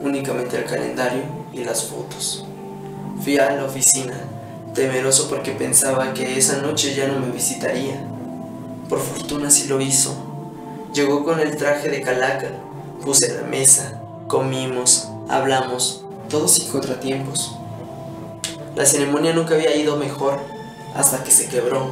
únicamente 0.00 0.56
el 0.56 0.64
calendario 0.64 1.22
y 1.52 1.62
las 1.62 1.84
fotos. 1.84 2.44
Fui 3.22 3.38
a 3.38 3.52
la 3.52 3.64
oficina, 3.64 4.18
temeroso 4.74 5.28
porque 5.28 5.52
pensaba 5.52 6.12
que 6.12 6.36
esa 6.36 6.56
noche 6.62 6.96
ya 6.96 7.06
no 7.06 7.20
me 7.20 7.30
visitaría. 7.30 8.04
Por 8.88 8.98
fortuna 8.98 9.50
sí 9.50 9.68
lo 9.68 9.80
hizo. 9.80 10.25
Llegó 10.96 11.24
con 11.24 11.40
el 11.40 11.58
traje 11.58 11.90
de 11.90 12.00
calaca, 12.00 12.48
puse 13.04 13.34
la 13.34 13.46
mesa, 13.46 14.00
comimos, 14.28 15.10
hablamos, 15.28 16.02
todos 16.30 16.52
sin 16.52 16.70
contratiempos. 16.70 17.54
La 18.74 18.86
ceremonia 18.86 19.34
nunca 19.34 19.56
había 19.56 19.76
ido 19.76 19.98
mejor 19.98 20.38
hasta 20.94 21.22
que 21.22 21.30
se 21.30 21.48
quebró. 21.48 21.90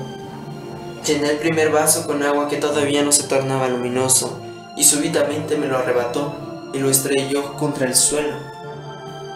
Llené 1.06 1.32
el 1.32 1.36
primer 1.36 1.70
vaso 1.70 2.06
con 2.06 2.22
agua 2.22 2.48
que 2.48 2.56
todavía 2.56 3.02
no 3.02 3.12
se 3.12 3.24
tornaba 3.24 3.68
luminoso 3.68 4.38
y 4.74 4.84
súbitamente 4.84 5.58
me 5.58 5.66
lo 5.66 5.76
arrebató 5.76 6.70
y 6.72 6.78
lo 6.78 6.88
estrelló 6.88 7.58
contra 7.58 7.86
el 7.86 7.94
suelo. 7.94 8.38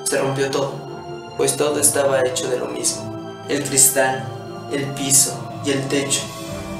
Se 0.04 0.18
rompió 0.18 0.50
todo, 0.50 0.72
pues 1.36 1.58
todo 1.58 1.78
estaba 1.78 2.22
hecho 2.22 2.48
de 2.48 2.58
lo 2.58 2.68
mismo. 2.68 3.36
El 3.50 3.62
cristal, 3.64 4.26
el 4.72 4.86
piso 4.94 5.38
y 5.62 5.72
el 5.72 5.86
techo. 5.88 6.22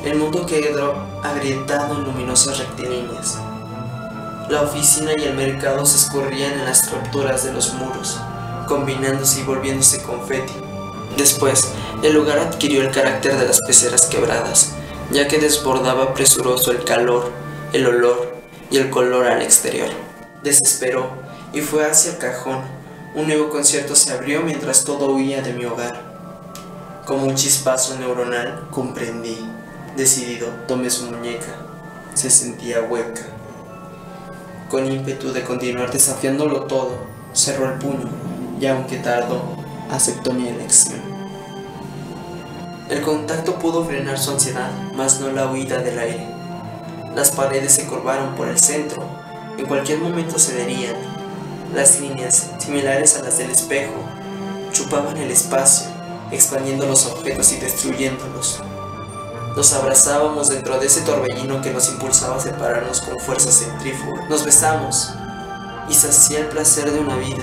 El 0.07 0.17
mundo 0.17 0.47
quedó 0.47 1.08
agrietado 1.23 1.97
en 1.97 2.05
luminosas 2.05 2.59
rectilíneas. 2.59 3.39
La 4.49 4.63
oficina 4.63 5.13
y 5.17 5.25
el 5.25 5.35
mercado 5.35 5.85
se 5.85 5.97
escurrían 5.97 6.53
en 6.53 6.65
las 6.65 6.85
estructuras 6.85 7.45
de 7.45 7.53
los 7.53 7.75
muros, 7.75 8.19
combinándose 8.67 9.41
y 9.41 9.45
volviéndose 9.45 10.03
confeti. 10.03 10.55
Después, 11.17 11.73
el 12.03 12.15
lugar 12.15 12.39
adquirió 12.39 12.83
el 12.83 12.91
carácter 12.91 13.37
de 13.37 13.47
las 13.47 13.61
peceras 13.61 14.07
quebradas, 14.07 14.73
ya 15.11 15.29
que 15.29 15.39
desbordaba 15.39 16.15
presuroso 16.15 16.71
el 16.71 16.85
calor, 16.85 17.31
el 17.73 17.87
olor 17.87 18.39
y 18.71 18.79
el 18.79 18.89
color 18.89 19.27
al 19.27 19.43
exterior. 19.43 19.89
Desesperó 20.43 21.11
y 21.53 21.61
fue 21.61 21.85
hacia 21.85 22.13
el 22.13 22.19
cajón. 22.19 22.63
Un 23.15 23.27
nuevo 23.27 23.49
concierto 23.51 23.97
se 23.97 24.13
abrió 24.13 24.43
mientras 24.43 24.85
todo 24.85 25.11
huía 25.11 25.43
de 25.43 25.53
mi 25.53 25.65
hogar. 25.65 26.01
Como 27.05 27.25
un 27.25 27.35
chispazo 27.35 27.99
neuronal, 27.99 28.69
comprendí. 28.71 29.39
Decidido, 29.99 30.47
tomé 30.69 30.89
su 30.91 31.07
muñeca. 31.07 31.57
Se 32.15 32.31
sentía 32.31 32.83
hueca. 32.83 33.23
Con 34.71 34.87
ímpetu 34.87 35.33
de 35.33 35.43
continuar 35.43 35.91
desafiándolo 35.91 36.67
todo, 36.67 36.99
cerró 37.33 37.65
el 37.65 37.81
puño 37.81 38.09
y 38.61 38.67
aunque 38.67 38.99
tardó, 38.99 39.43
aceptó 39.91 40.33
mi 40.33 40.47
elección. 40.47 41.01
El 42.89 43.03
contacto 43.03 43.59
pudo 43.59 43.85
frenar 43.85 44.21
su 44.21 44.31
ansiedad, 44.31 44.71
mas 44.95 45.19
no 45.19 45.33
la 45.33 45.51
huida 45.51 45.79
del 45.79 45.99
aire. 45.99 46.29
Las 47.17 47.33
paredes 47.33 47.73
se 47.73 47.87
curvaron 47.89 48.37
por 48.37 48.47
el 48.47 48.61
centro, 48.61 49.03
en 49.59 49.67
cualquier 49.67 49.99
momento 49.99 50.39
cederían. 50.39 50.95
Las 51.75 52.01
líneas, 52.01 52.53
similares 52.61 53.17
a 53.17 53.25
las 53.25 53.39
del 53.39 53.51
espejo, 53.51 53.95
chupaban 54.71 55.17
el 55.17 55.33
espacio, 55.33 55.89
expandiendo 56.31 56.87
los 56.87 57.05
objetos 57.07 57.53
y 57.53 57.57
destruyéndolos. 57.57 58.61
Nos 59.59 59.73
abrazábamos 59.73 60.51
dentro 60.51 60.79
de 60.79 60.87
ese 60.87 61.01
torbellino 61.01 61.61
que 61.61 61.73
nos 61.73 61.89
impulsaba 61.89 62.37
a 62.37 62.41
separarnos 62.41 63.01
con 63.01 63.19
fuerza 63.19 63.51
centrífuga. 63.51 64.25
Nos 64.29 64.45
besamos 64.45 65.11
y 65.89 65.95
sacía 65.95 66.39
el 66.39 66.47
placer 66.47 66.89
de 66.93 67.01
una 67.01 67.17
vida. 67.17 67.43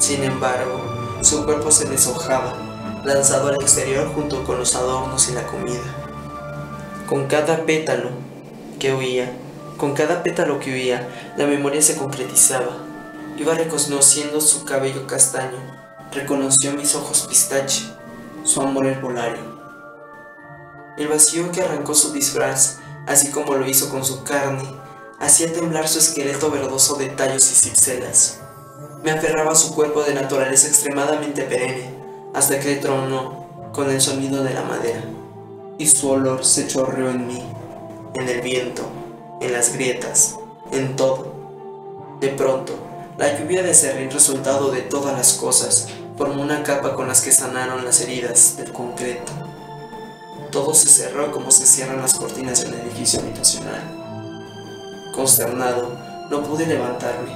Sin 0.00 0.24
embargo, 0.24 0.82
su 1.20 1.44
cuerpo 1.44 1.70
se 1.70 1.88
deshojaba, 1.88 2.52
lanzado 3.04 3.50
al 3.50 3.62
exterior 3.62 4.12
junto 4.12 4.42
con 4.42 4.58
los 4.58 4.74
adornos 4.74 5.28
y 5.28 5.34
la 5.34 5.46
comida. 5.46 5.84
Con 7.08 7.28
cada 7.28 7.64
pétalo 7.64 8.10
que 8.80 8.92
huía, 8.92 9.32
con 9.76 9.94
cada 9.94 10.24
pétalo 10.24 10.58
que 10.58 10.72
huía, 10.72 11.08
la 11.36 11.46
memoria 11.46 11.80
se 11.80 11.96
concretizaba. 11.96 12.76
Iba 13.38 13.54
reconociendo 13.54 14.40
su 14.40 14.64
cabello 14.64 15.06
castaño, 15.06 15.58
reconoció 16.10 16.72
mis 16.72 16.96
ojos 16.96 17.24
pistache, 17.28 17.84
su 18.42 18.60
amor 18.60 18.86
herbolario. 18.86 19.55
El 20.96 21.08
vacío 21.08 21.52
que 21.52 21.60
arrancó 21.60 21.94
su 21.94 22.10
disfraz, 22.10 22.78
así 23.06 23.30
como 23.30 23.54
lo 23.54 23.68
hizo 23.68 23.90
con 23.90 24.02
su 24.02 24.24
carne, 24.24 24.64
hacía 25.20 25.52
temblar 25.52 25.88
su 25.88 25.98
esqueleto 25.98 26.50
verdoso 26.50 26.94
de 26.94 27.10
tallos 27.10 27.50
y 27.52 27.54
cipselas. 27.54 28.38
Me 29.04 29.10
aferraba 29.10 29.52
a 29.52 29.56
su 29.56 29.74
cuerpo 29.74 30.02
de 30.02 30.14
naturaleza 30.14 30.68
extremadamente 30.68 31.42
perenne, 31.42 31.94
hasta 32.32 32.58
que 32.60 32.76
tronó 32.76 33.46
con 33.74 33.90
el 33.90 34.00
sonido 34.00 34.42
de 34.42 34.54
la 34.54 34.62
madera, 34.62 35.04
y 35.76 35.86
su 35.86 36.08
olor 36.08 36.46
se 36.46 36.66
chorreó 36.66 37.10
en 37.10 37.26
mí, 37.26 37.42
en 38.14 38.28
el 38.30 38.40
viento, 38.40 38.82
en 39.42 39.52
las 39.52 39.74
grietas, 39.74 40.36
en 40.72 40.96
todo. 40.96 41.34
De 42.20 42.28
pronto, 42.28 42.72
la 43.18 43.38
lluvia 43.38 43.62
de 43.62 43.74
serrín 43.74 44.10
resultado 44.10 44.70
de 44.70 44.80
todas 44.80 45.14
las 45.14 45.34
cosas 45.34 45.88
formó 46.16 46.42
una 46.42 46.62
capa 46.62 46.94
con 46.94 47.06
las 47.06 47.20
que 47.20 47.32
sanaron 47.32 47.84
las 47.84 48.00
heridas 48.00 48.56
del 48.56 48.72
concreto. 48.72 49.45
Todo 50.50 50.74
se 50.74 50.88
cerró 50.88 51.32
como 51.32 51.50
se 51.50 51.66
cierran 51.66 52.00
las 52.00 52.14
cortinas 52.14 52.62
de 52.62 52.68
un 52.68 52.74
edificio 52.80 53.20
habitacional. 53.20 53.82
Consternado, 55.12 55.92
no 56.30 56.42
pude 56.42 56.66
levantarme. 56.66 57.32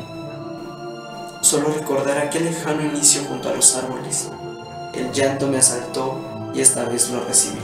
Solo 1.40 1.72
recordar 1.72 2.18
aquel 2.18 2.44
lejano 2.44 2.82
inicio 2.82 3.22
junto 3.24 3.48
a 3.48 3.54
los 3.54 3.74
árboles. 3.76 4.28
El 4.94 5.12
llanto 5.12 5.46
me 5.48 5.58
asaltó 5.58 6.18
y 6.54 6.60
esta 6.60 6.84
vez 6.84 7.10
lo 7.10 7.24
recibí. 7.24 7.60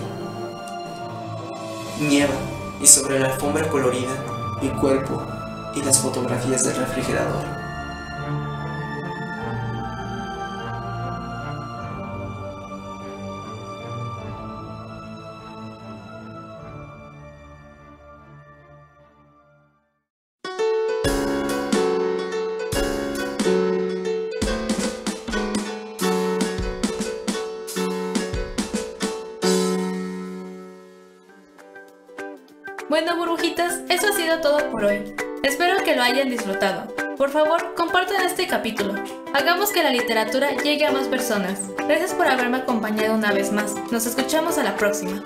Nieva 2.00 2.34
y 2.80 2.86
sobre 2.86 3.18
la 3.18 3.32
alfombra 3.32 3.68
colorida, 3.68 4.12
mi 4.60 4.68
cuerpo 4.70 5.22
y 5.74 5.82
las 5.82 5.98
fotografías 5.98 6.64
del 6.64 6.76
refrigerador. 6.76 7.55
Hayan 36.16 36.30
disfrutado. 36.30 36.94
Por 37.16 37.30
favor, 37.30 37.74
compartan 37.74 38.24
este 38.24 38.46
capítulo. 38.46 38.94
Hagamos 39.34 39.70
que 39.70 39.82
la 39.82 39.90
literatura 39.90 40.50
llegue 40.62 40.86
a 40.86 40.92
más 40.92 41.08
personas. 41.08 41.60
Gracias 41.86 42.14
por 42.14 42.26
haberme 42.26 42.58
acompañado 42.58 43.14
una 43.14 43.32
vez 43.32 43.52
más. 43.52 43.74
Nos 43.92 44.06
escuchamos 44.06 44.56
a 44.56 44.64
la 44.64 44.76
próxima. 44.76 45.22